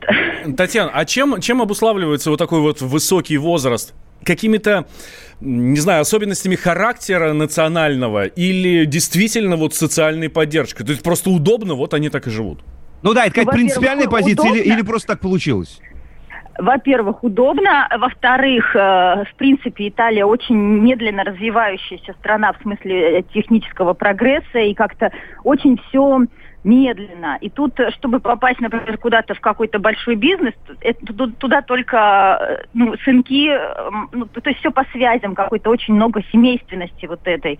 [0.57, 3.95] Татьяна, а чем, чем обуславливается вот такой вот высокий возраст?
[4.23, 4.87] Какими-то,
[5.39, 10.85] не знаю, особенностями характера национального или действительно вот социальной поддержкой?
[10.85, 12.61] То есть просто удобно, вот они так и живут.
[13.01, 14.73] Ну да, это какая-то принципиальная позиция или, удобно.
[14.73, 15.79] или просто так получилось?
[16.57, 17.87] Во-первых, удобно.
[17.97, 24.73] Во-вторых, э, в принципе, Италия очень медленно развивающаяся страна в смысле э, технического прогресса и
[24.73, 25.11] как-то
[25.43, 26.25] очень все
[26.63, 27.37] медленно.
[27.41, 32.65] И тут, чтобы попасть, например, куда-то в какой-то большой бизнес, это, ту- туда только э,
[32.73, 37.21] ну, сынки, э, м, ну, то есть все по связям, какой-то очень много семейственности вот
[37.25, 37.59] этой.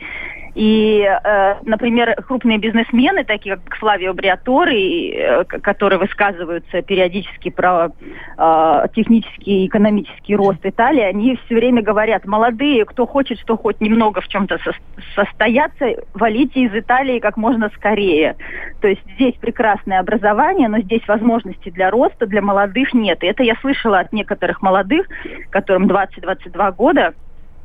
[0.53, 7.89] И, э, например, крупные бизнесмены, такие как Флавио Бриатори, э, которые высказываются периодически про
[8.37, 13.79] э, технический и экономический рост Италии, они все время говорят, молодые, кто хочет, что хоть
[13.81, 18.35] немного в чем-то сос- состояться, валите из Италии как можно скорее.
[18.81, 23.23] То есть здесь прекрасное образование, но здесь возможностей для роста для молодых нет.
[23.23, 25.08] И это я слышала от некоторых молодых,
[25.49, 27.13] которым 20-22 года,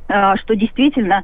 [0.09, 1.23] э, что действительно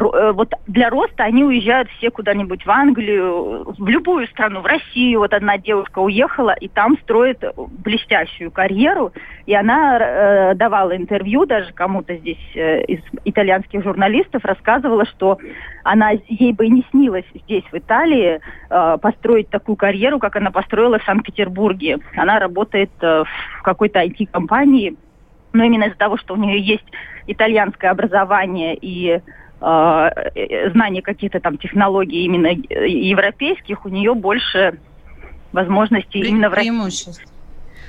[0.00, 5.20] вот для роста они уезжают все куда-нибудь в Англию, в любую страну, в Россию.
[5.20, 9.12] Вот одна девушка уехала и там строит блестящую карьеру.
[9.46, 15.38] И она э, давала интервью даже кому-то здесь э, из итальянских журналистов, рассказывала, что
[15.84, 20.50] она ей бы и не снилось здесь, в Италии, э, построить такую карьеру, как она
[20.50, 21.98] построила в Санкт-Петербурге.
[22.16, 23.24] Она работает э,
[23.58, 24.96] в какой-то IT-компании,
[25.52, 26.84] но именно из-за того, что у нее есть
[27.26, 34.78] итальянское образование и э, э, знание каких-то там технологий именно э, европейских, у нее больше
[35.52, 36.70] возможностей Пре- именно в России.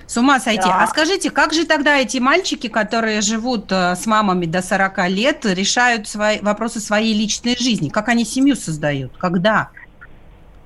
[0.05, 0.63] С ума сойти.
[0.63, 0.83] Да.
[0.83, 5.45] А скажите, как же тогда эти мальчики, которые живут э, с мамами до 40 лет,
[5.45, 7.89] решают свои, вопросы своей личной жизни?
[7.89, 9.17] Как они семью создают?
[9.17, 9.69] Когда?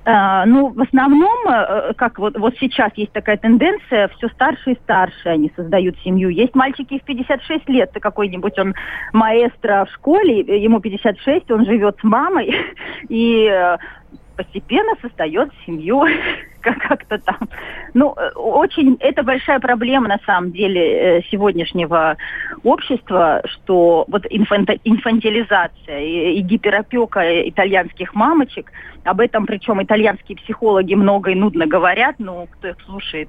[0.04, 4.78] А, ну, в основном, э, как вот, вот сейчас есть такая тенденция, все старше и
[4.80, 6.28] старше они создают семью.
[6.30, 8.74] Есть мальчики в 56 лет, какой-нибудь он
[9.12, 12.52] маэстро в школе, э, ему 56, он живет с мамой
[13.08, 13.76] и э,
[14.36, 16.04] постепенно создает семью
[16.88, 17.48] как-то там.
[17.94, 20.80] Ну, э, очень, это большая проблема на самом деле
[21.18, 22.16] э, сегодняшнего
[22.62, 28.70] общества, что вот инфантилизация и, и гиперопека итальянских мамочек,
[29.04, 33.28] об этом причем итальянские психологи много и нудно говорят, но кто их слушает,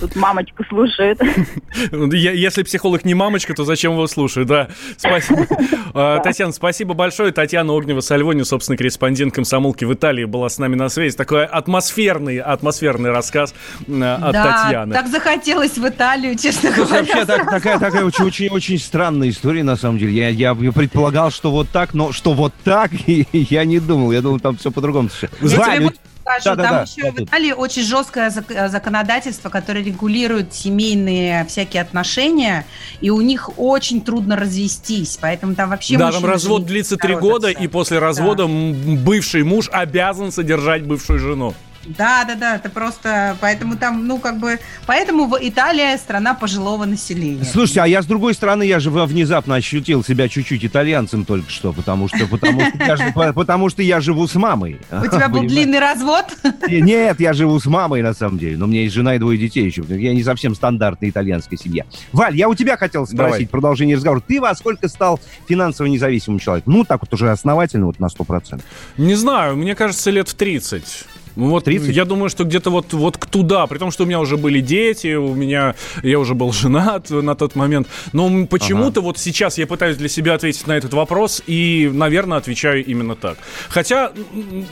[0.00, 1.20] Тут мамочка слушает.
[2.12, 4.46] Я- Если психолог не мамочка, то зачем его слушать?
[4.46, 5.46] Да, спасибо.
[5.96, 7.30] А, Татьяна, спасибо большое.
[7.30, 11.16] Татьяна Огнева Сальвони, собственно, корреспондент комсомолки в Италии, была с нами на связи.
[11.16, 13.54] Такой атмосферный, атмосферный рассказ
[13.86, 14.92] от Татьяны.
[14.92, 17.14] так захотелось в Италию, честно Слушай, говоря.
[17.14, 20.12] вообще так- такая, такая очень, очень, очень странная история, на самом деле.
[20.14, 22.90] Я, я предполагал, что вот так, но что вот так,
[23.32, 24.10] я не думал.
[24.10, 25.10] Я думал, там все по-другому.
[25.42, 25.90] Я
[26.24, 27.28] Скажу, да-да-да, там еще да, в тут.
[27.28, 32.64] Италии очень жесткое э, законодательство, которое регулирует семейные всякие отношения,
[33.02, 37.48] и у них очень трудно развестись, поэтому там вообще Да, там развод длится три года,
[37.48, 41.54] и после развода бывший муж обязан содержать бывшую жену.
[41.86, 46.84] Да, да, да, это просто, поэтому там, ну, как бы, поэтому в Италия страна пожилого
[46.84, 47.44] населения.
[47.44, 51.72] Слушайте, а я с другой стороны, я же внезапно ощутил себя чуть-чуть итальянцем только что,
[51.72, 54.80] потому что, потому что, я, же- по- потому что я живу с мамой.
[54.90, 56.26] У тебя был длинный развод?
[56.68, 58.56] Нет, я живу с мамой, на самом деле.
[58.56, 59.84] Но у меня есть жена и двое детей еще.
[59.88, 61.84] Я не совсем стандартная итальянская семья.
[62.12, 63.46] Валь, я у тебя хотел спросить Давай.
[63.46, 64.22] продолжение разговора.
[64.26, 66.72] Ты во сколько стал финансово независимым человеком?
[66.72, 68.60] Ну, так вот уже основательно, вот на 100%.
[68.96, 71.04] Не знаю, мне кажется, лет в 30.
[71.36, 71.94] Ну, Вот 30?
[71.94, 74.60] я думаю, что где-то вот, вот к туда, при том, что у меня уже были
[74.60, 77.88] дети, у меня я уже был женат на тот момент.
[78.12, 82.84] Но почему-то вот сейчас я пытаюсь для себя ответить на этот вопрос и, наверное, отвечаю
[82.84, 83.36] именно так.
[83.68, 84.12] Хотя,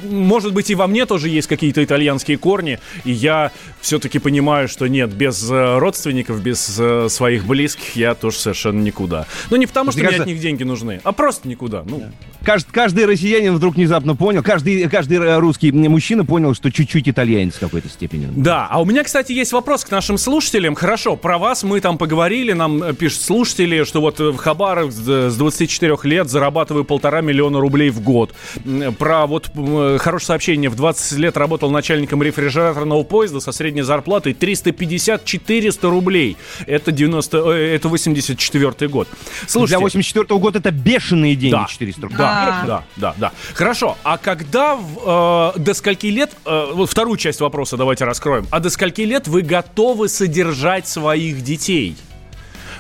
[0.09, 4.87] может быть, и во мне тоже есть какие-то итальянские корни, и я все-таки понимаю, что
[4.87, 9.27] нет, без э, родственников, без э, своих близких я тоже совершенно никуда.
[9.51, 11.83] Ну, не потому, что мне кажется- от них деньги нужны, а просто никуда.
[11.87, 12.05] Ну,
[12.45, 17.55] Кажд- каждый россиянин вдруг внезапно понял, каждый, каждый э, русский мужчина понял, что чуть-чуть итальянец
[17.55, 18.29] в какой-то степени.
[18.31, 20.75] Да, а у меня, кстати, есть вопрос к нашим слушателям.
[20.75, 24.99] Хорошо, про вас мы там поговорили, нам э, пишут слушатели, что вот э, в Хабаровск
[24.99, 28.35] с с 24 лет зарабатываю полтора миллиона рублей в год.
[28.99, 34.33] Про вот э, хорошее сообщение, в 20 лет работал начальником рефрижераторного поезда со средней зарплатой
[34.33, 36.37] 350-400 рублей.
[36.67, 39.09] Это 90, э, это 84 год.
[39.47, 41.67] Слушайте, Для 84 года это бешеные деньги, Да.
[41.69, 42.19] 400 рублей.
[42.19, 43.33] да, да, да, да.
[43.55, 43.97] Хорошо.
[44.03, 48.47] А когда э, до скольки лет, э, вот вторую часть вопроса давайте раскроем.
[48.51, 51.97] А до скольки лет вы готовы содержать своих детей?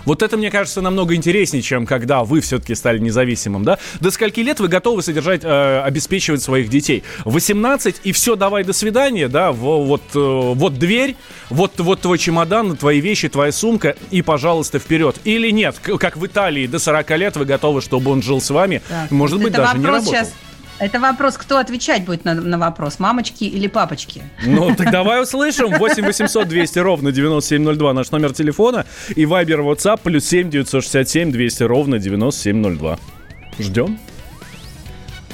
[0.05, 3.79] Вот это, мне кажется, намного интереснее, чем когда вы все-таки стали независимым, да?
[4.01, 7.05] До скольки лет вы готовы содержать, э, обеспечивать своих детей?
[7.25, 9.53] 18 и все, давай, до свидания, да?
[9.53, 11.15] Во- Вот, э, вот дверь,
[11.51, 15.17] вот, вот твой чемодан, твои вещи, твоя сумка и, пожалуйста, вперед.
[15.23, 18.83] Или нет, как в Италии, до 40 лет вы готовы, чтобы он жил с вами,
[18.89, 20.13] Так, может быть, даже не работал.
[20.15, 20.33] щас-
[20.79, 24.23] Это вопрос, кто отвечать будет на, на вопрос, мамочки или папочки?
[24.45, 25.79] Ну, так давай услышим.
[25.79, 28.85] 8 800 200 ровно 9702 наш номер телефона.
[29.15, 32.99] И Вайбер, WhatsApp, плюс 7 967 200 ровно 9702.
[33.59, 33.99] Ждем.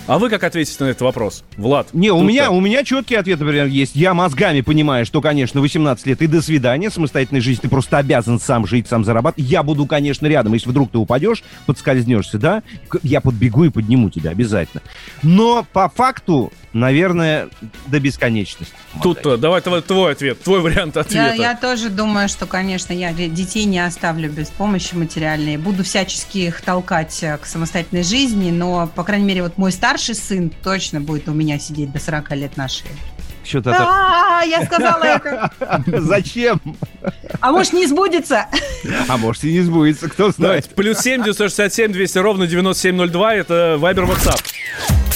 [0.09, 1.92] А вы как ответите на этот вопрос, Влад?
[1.92, 3.94] Не, у меня, у меня четкий ответ, например, есть.
[3.94, 8.40] Я мозгами понимаю, что, конечно, 18 лет и до свидания, самостоятельной жизни, ты просто обязан
[8.40, 9.49] сам жить, сам зарабатывать.
[9.51, 10.55] Я буду, конечно, рядом.
[10.55, 12.62] Если вдруг ты упадешь, подскользнешься, да,
[13.03, 14.83] я подбегу и подниму тебя обязательно.
[15.23, 17.51] Но по факту, наверное,
[17.88, 18.73] до бесконечности.
[19.03, 21.35] Тут-то, давай твой, твой ответ, твой вариант Я, ответа.
[21.35, 25.59] я тоже думаю, что, конечно, я де- детей не оставлю без помощи материальной.
[25.59, 29.98] Буду всячески их толкать э, к самостоятельной жизни, но, по крайней мере, вот мой старший
[29.99, 32.91] сын точно будет у меня сидеть до 40 лет на шее.
[33.45, 33.85] Что-то это...
[33.87, 35.51] А, я сказала это.
[35.87, 36.61] Зачем?
[37.41, 38.47] А может, не сбудется?
[39.09, 40.37] А может и не сбудется, кто знает.
[40.39, 44.43] Давайте, плюс 7 967 200 ровно 9702, это Вайбер, WhatsApp.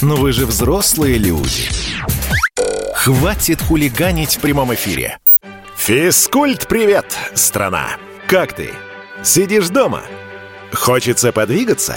[0.00, 1.68] Но вы же взрослые люди.
[2.94, 5.18] Хватит хулиганить в прямом эфире.
[5.76, 7.88] Физкульт-привет, страна!
[8.28, 8.70] Как ты?
[9.22, 10.02] Сидишь дома?
[10.72, 11.96] Хочется подвигаться?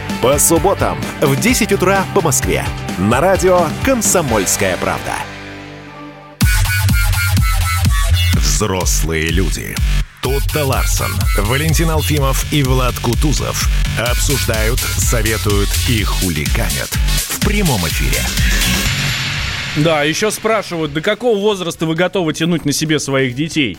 [0.21, 2.63] По субботам в 10 утра по Москве.
[2.99, 5.15] На радио «Комсомольская правда».
[8.35, 9.75] Взрослые люди.
[10.21, 18.21] Тутта Ларсон, Валентин Алфимов и Влад Кутузов обсуждают, советуют и хулиганят в прямом эфире.
[19.77, 23.77] Да, еще спрашивают, до какого возраста вы готовы тянуть на себе своих детей?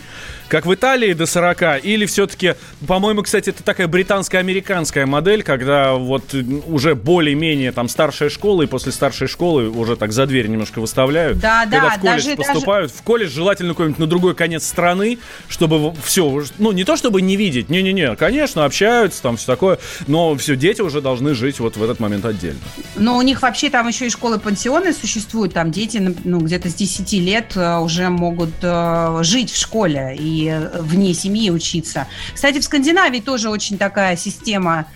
[0.48, 1.84] Как в Италии до 40?
[1.84, 2.54] Или все-таки,
[2.86, 6.34] по-моему, кстати, это такая британско-американская модель, когда вот
[6.66, 11.38] уже более-менее там старшая школа, и после старшей школы уже так за дверь немножко выставляют.
[11.38, 12.92] Да, когда да, в колледж даже- поступают.
[12.92, 17.36] В колледж желательно какой-нибудь на другой конец страны, чтобы все, ну не то чтобы не
[17.36, 21.82] видеть, не-не-не, конечно, общаются, там все такое, но все, дети уже должны жить вот в
[21.82, 22.60] этот момент отдельно.
[22.96, 25.54] Но у них вообще там еще и школы-пансионы существуют.
[25.54, 25.81] Там дети
[26.24, 31.50] ну, где-то с 10 лет э, уже могут э, жить в школе и вне семьи
[31.50, 32.06] учиться.
[32.34, 34.86] Кстати, в Скандинавии тоже очень такая система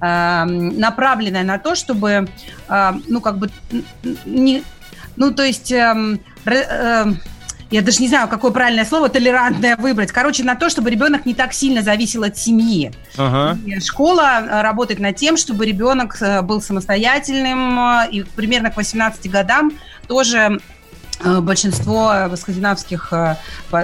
[0.00, 2.28] э, направленная на то, чтобы,
[2.68, 3.50] э, ну, как бы,
[4.24, 4.62] не,
[5.16, 5.72] ну, то есть...
[5.72, 7.20] эм, эм,
[7.68, 10.12] я даже не знаю, какое правильное слово толерантное выбрать.
[10.12, 12.92] Короче, на то, чтобы ребенок не так сильно зависел от семьи.
[13.16, 13.58] Ага.
[13.66, 19.72] И Школа э, работает над тем, чтобы ребенок был самостоятельным, и примерно к 18 годам
[20.06, 20.60] тоже
[21.20, 23.36] э, большинство скандинавских э,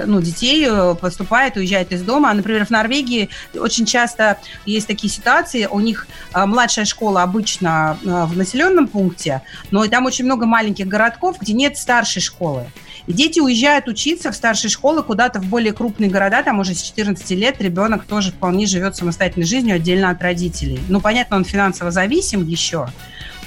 [0.05, 2.33] ну, детей э, поступает, уезжает из дома.
[2.33, 8.87] Например, в Норвегии очень часто есть такие ситуации, у них младшая школа обычно в населенном
[8.87, 12.65] пункте, но и там очень много маленьких городков, где нет старшей школы.
[13.05, 16.81] И дети уезжают учиться в старшей школы куда-то в более крупные города, там уже с
[16.81, 20.79] 14 лет ребенок тоже вполне живет самостоятельной жизнью отдельно от родителей.
[20.87, 22.87] Ну, понятно, он финансово зависим еще,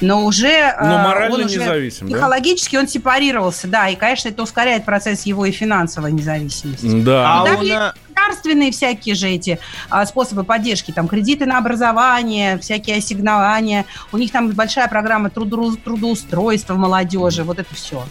[0.00, 0.74] но уже...
[0.80, 2.14] Но э, морально он уже независим, да?
[2.16, 7.00] Психологически он сепарировался, да, и, конечно, это ускоряет процесс его и финансовой независимости.
[7.02, 7.40] Да.
[7.40, 9.58] А там у есть на- государственные всякие же эти
[9.90, 15.76] а, способы поддержки, там кредиты на образование, всякие ассигнования, у них там большая программа трудоу-
[15.76, 18.04] трудоустройства молодежи, вот это все.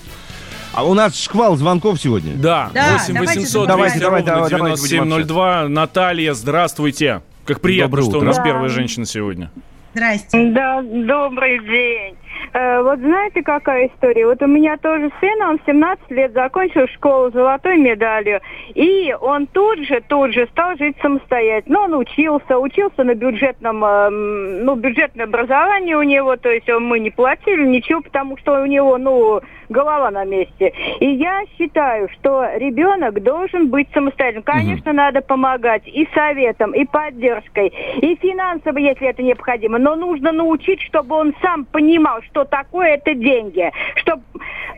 [0.73, 2.33] А у нас шквал звонков сегодня.
[2.35, 5.69] Да, Да, 8 давайте 800 Давайте, 200 давайте, ровно давайте, давайте будем 9702.
[5.69, 7.21] Наталья, здравствуйте.
[7.45, 8.27] Как приятно, Доброе что у утро.
[8.27, 8.43] нас Да.
[8.43, 9.51] первая женщина сегодня.
[9.95, 10.51] Здрасте.
[10.51, 12.17] Да, добрый день.
[12.53, 14.25] Э, вот знаете, какая история?
[14.27, 18.41] Вот у меня тоже сын, он в 17 лет закончил школу с золотой медалью,
[18.73, 21.79] и он тут же, тут же стал жить самостоятельно.
[21.79, 26.99] Ну, он учился, учился на бюджетном, эм, ну, бюджетное образование у него, то есть мы
[26.99, 30.73] не платили ничего, потому что у него, ну, голова на месте.
[30.99, 34.43] И я считаю, что ребенок должен быть самостоятельным.
[34.43, 39.77] Конечно, надо помогать и советом, и поддержкой, и финансово, если это необходимо.
[39.77, 43.71] Но нужно научить, чтобы он сам понимал, что такое это деньги.
[43.95, 44.19] Что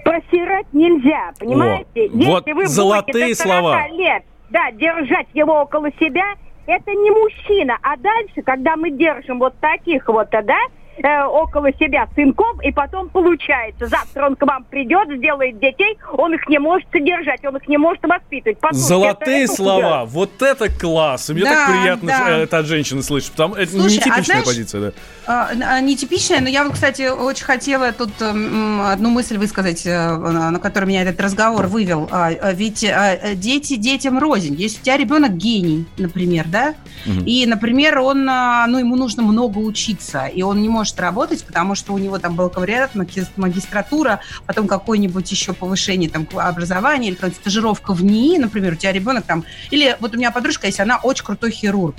[0.03, 2.09] просирать нельзя, понимаете?
[2.11, 3.87] вот если вы золотые будете до 40 слова.
[3.89, 6.35] лет, да, держать его около себя,
[6.65, 7.77] это не мужчина.
[7.81, 10.59] А дальше, когда мы держим вот таких вот, да,
[11.03, 16.33] э, около себя сынков, и потом получается, завтра он к вам придет, сделает детей, он
[16.33, 18.59] их не может содержать, он их не может воспитывать.
[18.59, 20.05] Послушайте, Золотые это- это слова.
[20.05, 21.29] Вот это класс.
[21.29, 22.29] Мне Да, так приятно да.
[22.29, 23.31] э, это от женщины слышать.
[23.31, 24.91] Потому это Слушай, а нетипичная знаешь, позиция, да.
[25.27, 30.59] А, а, Нетипичная, но я, вот, кстати, очень хотела тут одну мысль высказать, э, на
[30.59, 32.07] которую меня этот разговор вывел.
[32.11, 34.55] А, а, Ведь а, дети детям рознь.
[34.55, 36.73] Если у тебя ребенок гений, например, да,
[37.05, 37.23] Мгм.
[37.25, 41.75] и, например, он, а, ну, ему нужно много учиться, и он не может работать, потому
[41.75, 47.93] что у него там бакалавриат, маги- магистратура, потом какое-нибудь еще повышение там образования или стажировка
[47.93, 51.25] в НИИ, например, у тебя ребенок там, или вот у меня подружка есть, она очень
[51.25, 51.95] крутой хирург,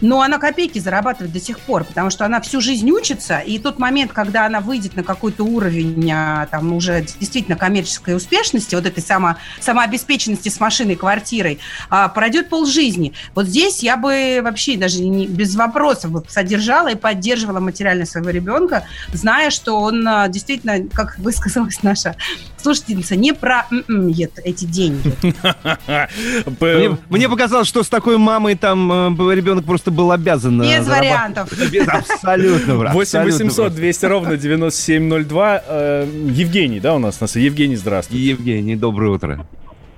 [0.00, 3.78] но она копейки зарабатывает до сих пор, потому что она всю жизнь учится, и тот
[3.78, 9.02] момент, когда она выйдет на какой-то уровень а, там уже действительно коммерческой успешности, вот этой
[9.02, 11.58] само, самообеспеченности с машиной, квартирой,
[11.90, 13.12] а, пройдет полжизни.
[13.34, 18.30] Вот здесь я бы вообще даже не, без вопросов бы содержала и поддерживала материально своего
[18.30, 22.16] ребенка, зная, что он а, действительно, как высказалась наша
[22.64, 25.12] слушательница, не про м-м-ет эти деньги.
[26.60, 30.60] Мне, мне показалось, что с такой мамой там э, ребенок просто был обязан...
[30.62, 30.98] э, Без зарабатывать.
[31.00, 31.70] вариантов.
[31.72, 33.76] Без- Абсолютно, брат, 8 абсолютно 800 просто.
[33.80, 35.62] 200 ровно 9702.
[35.66, 37.20] Э, Евгений, да, у нас?
[37.20, 38.24] нас Евгений, здравствуйте.
[38.24, 39.46] Евгений, доброе утро.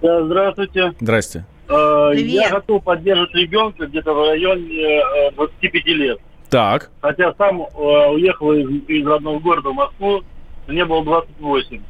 [0.03, 0.93] Да, здравствуйте.
[1.01, 1.45] Здрасте.
[1.69, 2.33] Э, Привет.
[2.43, 6.19] Я готов поддерживать ребенка где-то в районе э, 25 лет.
[6.51, 6.91] Так.
[7.01, 10.23] Хотя сам уехал из, из родного города в Москву,
[10.69, 11.81] мне было 28.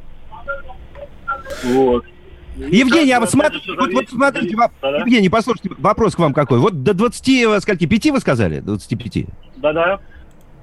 [1.65, 2.05] Вот.
[2.57, 4.97] Евгений, а вот, смотри, вот, вот смотрите, воп- да?
[4.97, 6.59] Евгений, послушайте, вопрос к вам какой.
[6.59, 8.59] Вот до 20, э, скольки, 5 вы сказали?
[8.59, 9.25] 25?
[9.57, 9.99] Да-да.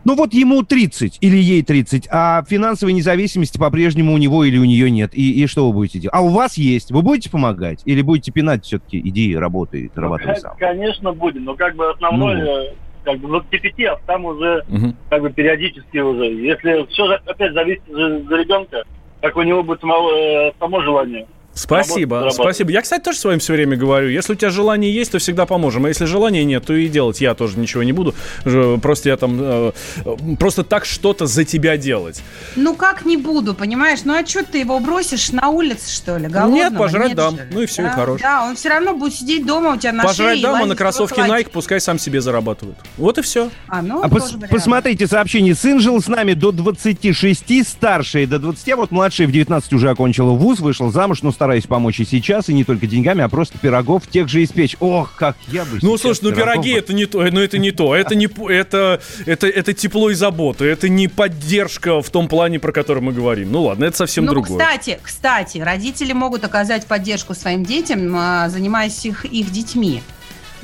[0.07, 4.65] Ну вот ему 30 или ей 30, а финансовой независимости по-прежнему у него или у
[4.65, 5.15] нее нет.
[5.15, 6.15] И, и что вы будете делать?
[6.15, 6.91] А у вас есть.
[6.91, 7.81] Вы будете помогать?
[7.87, 8.99] Или будете пинать все-таки?
[8.99, 10.57] Иди, работай, зарабатывай К- сам.
[10.59, 12.65] Конечно, будем, но как бы основной, Ну.
[13.05, 14.95] как бы 25, а там уже Мгм.
[15.09, 16.25] как бы периодически уже.
[16.35, 18.83] Если все опять зависит же за ребенка,
[19.23, 21.27] как у него будет самого, э, само желание.
[21.55, 22.71] Спасибо, спасибо.
[22.73, 25.47] Я, кстати, тоже с вами все время говорю, если у тебя желание есть, то всегда
[25.47, 25.85] поможем.
[25.85, 28.15] А если желания нет, то и делать я тоже ничего не буду.
[28.83, 29.73] Просто я там э,
[30.39, 32.23] просто так что-то за тебя делать.
[32.57, 34.01] Ну как не буду, понимаешь?
[34.05, 36.29] Ну а что ты его бросишь на улице, что ли?
[36.29, 36.55] Голодного?
[36.57, 37.37] Нет, пожрать дам.
[37.37, 37.49] же.
[37.53, 38.21] Ну и всё, и да, хорош.
[38.21, 40.41] Да, он все равно будет сидеть дома у тебя на Пожрать шее.
[40.41, 42.77] и дам, а на твой Nike пускай сам себе зарабатывает.
[42.97, 43.51] Вот и все.
[43.69, 44.51] А, ну, А пос- вариант.
[44.51, 45.55] посмотрите сообщение.
[45.55, 49.91] Сын жил с нами до 26, старший до 20, а вот младший в 19 уже
[49.91, 53.59] окончила вуз, вышел замуж, но стараюсь помочь и сейчас, и не только деньгами, а просто
[53.59, 54.77] пирогов тех же испечь.
[54.81, 57.71] Ох, как я бы Ну, слушай, ну пироги бы- это не то, ну это не
[57.71, 62.29] то, это не п- это это это тепло и забота, это не поддержка в том
[62.29, 63.53] плане, про который мы говорим.
[63.53, 64.59] Ну ладно, это совсем ну, другое.
[64.59, 70.03] кстати, кстати, родители могут оказать поддержку своим детям, а, занимаясь их, их детьми.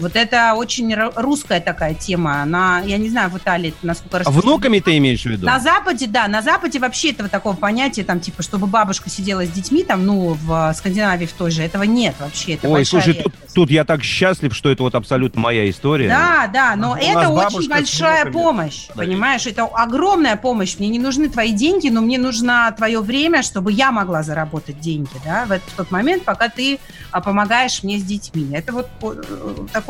[0.01, 2.42] Вот это очень русская такая тема.
[2.42, 5.46] Она, я не знаю, в Италии это насколько А внуками ты имеешь в виду?
[5.46, 9.51] На Западе, да, на Западе вообще этого такого понятия, там, типа, чтобы бабушка сидела с
[9.51, 12.55] детьми, там, ну, в Скандинавии в той же, этого нет вообще.
[12.55, 13.55] Это Ой, слушай, тут, редкость.
[13.55, 16.09] тут я так счастлив, что это вот абсолютно моя история.
[16.09, 19.46] Да, да, но У это очень большая помощь, понимаешь?
[19.46, 20.76] Это огромная помощь.
[20.78, 25.11] Мне не нужны твои деньги, но мне нужно твое время, чтобы я могла заработать деньги,
[25.24, 26.78] да, в, этот- в тот момент, пока ты
[27.11, 28.48] а, помогаешь мне с детьми.
[28.53, 29.22] Это вот э,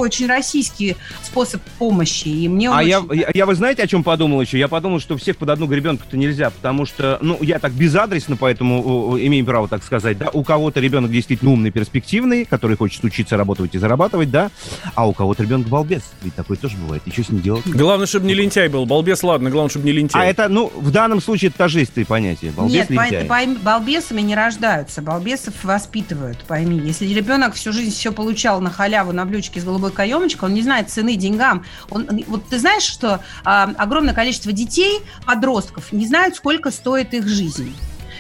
[0.01, 3.83] такой очень российский способ помощи, и мне он А я, очень я, я, вы знаете,
[3.83, 4.59] о чем подумал еще?
[4.59, 9.19] Я подумал, что всех под одну гребенку-то нельзя, потому что, ну, я так безадресно, поэтому
[9.19, 13.75] имею право так сказать, да, у кого-то ребенок действительно умный, перспективный, который хочет учиться работать
[13.75, 14.51] и зарабатывать, да,
[14.95, 17.67] а у кого-то ребенок балбес, ведь такое тоже бывает, и что с ним делать?
[17.67, 18.87] Главное, чтобы не лентяй был.
[18.87, 20.23] Балбес, ладно, главное, чтобы не лентяй.
[20.23, 23.25] А это, ну, в данном случае это тождественные понятия, балбес, Нет, лентяй.
[23.27, 26.79] пойми, балбесами не рождаются, балбесов воспитывают, пойми.
[26.79, 30.63] Если ребенок всю жизнь все получал на халяву на блюдечке с голубой каемочкой, он не
[30.63, 31.65] знает цены деньгам.
[31.91, 37.27] Он, вот ты знаешь, что а, огромное количество детей, подростков, не знают, сколько стоит их
[37.27, 37.75] жизнь.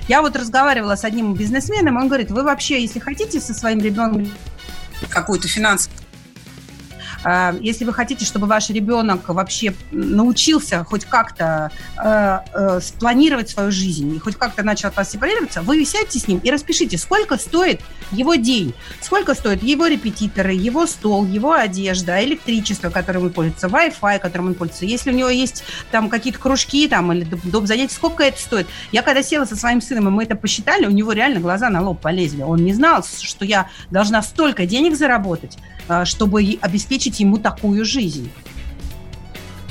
[0.09, 4.31] Я вот разговаривала с одним бизнесменом, он говорит, вы вообще, если хотите со своим ребенком
[5.09, 6.00] какую-то финансовую
[7.61, 11.71] если вы хотите, чтобы ваш ребенок вообще научился хоть как-то
[12.03, 16.29] э, э, спланировать свою жизнь и хоть как-то начал от вас сепарироваться, вы сядьте с
[16.29, 22.23] ним и распишите, сколько стоит его день, сколько стоят его репетиторы, его стол, его одежда,
[22.25, 24.87] электричество, которым он пользуется, Wi-Fi, которым он пользуется.
[24.87, 27.66] Если у него есть там какие-то кружки там или доп.
[27.66, 28.66] занятия, сколько это стоит?
[28.93, 31.83] Я когда села со своим сыном, и мы это посчитали, у него реально глаза на
[31.83, 32.43] лоб полезли.
[32.43, 37.84] Он не знал, что я должна столько денег заработать, а, чтобы и обеспечить ему такую
[37.84, 38.30] жизнь.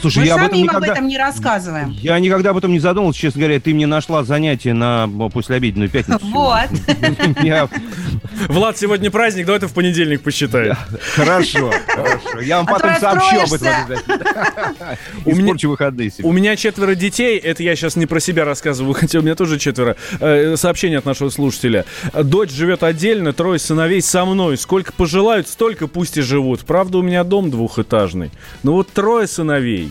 [0.01, 0.87] Слушай, Мы я об сами этом им никогда...
[0.87, 1.91] об этом не рассказываем.
[2.01, 3.59] Я никогда об этом не задумывался, честно говоря.
[3.59, 6.19] Ты мне нашла занятие на послеобеденную пятницу.
[6.29, 6.69] Вот.
[8.47, 10.71] Влад, сегодня праздник, давай ты в понедельник посчитай.
[11.15, 12.39] Хорошо, хорошо.
[12.41, 13.73] Я вам А то потом сообщу об этом.
[15.25, 16.11] У меня- выходные.
[16.23, 19.59] У меня четверо детей, это я сейчас не про себя рассказываю, хотя у меня тоже
[19.59, 19.95] четверо.
[20.19, 21.85] Э, Сообщение от нашего слушателя.
[22.13, 24.57] Дочь живет отдельно, трое сыновей со мной.
[24.57, 26.61] Сколько пожелают, столько пусть и живут.
[26.61, 28.31] Правда, у меня дом двухэтажный.
[28.63, 29.88] Ну вот трое сыновей.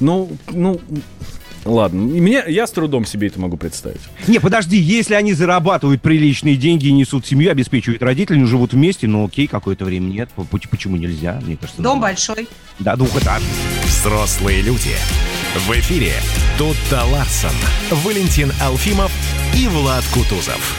[0.00, 0.80] Ну, ну,
[1.64, 2.00] ладно.
[2.00, 4.00] Мне, я с трудом себе это могу представить.
[4.26, 9.06] Не, подожди, если они зарабатывают приличные деньги и несут семью, обеспечивают родителей, ну, живут вместе,
[9.06, 10.30] ну, окей, какое-то время нет.
[10.70, 11.40] Почему нельзя?
[11.44, 12.16] Мне кажется, Дом нормально.
[12.16, 12.48] большой.
[12.78, 13.48] Да, двухэтажный.
[13.84, 14.94] Взрослые люди.
[15.66, 16.12] В эфире
[16.56, 17.50] Тутта Ларсон,
[17.90, 19.10] Валентин Алфимов
[19.54, 20.76] и Влад Кутузов.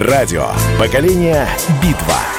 [0.00, 0.48] Радио.
[0.76, 1.46] Поколение.
[1.80, 2.33] Битва.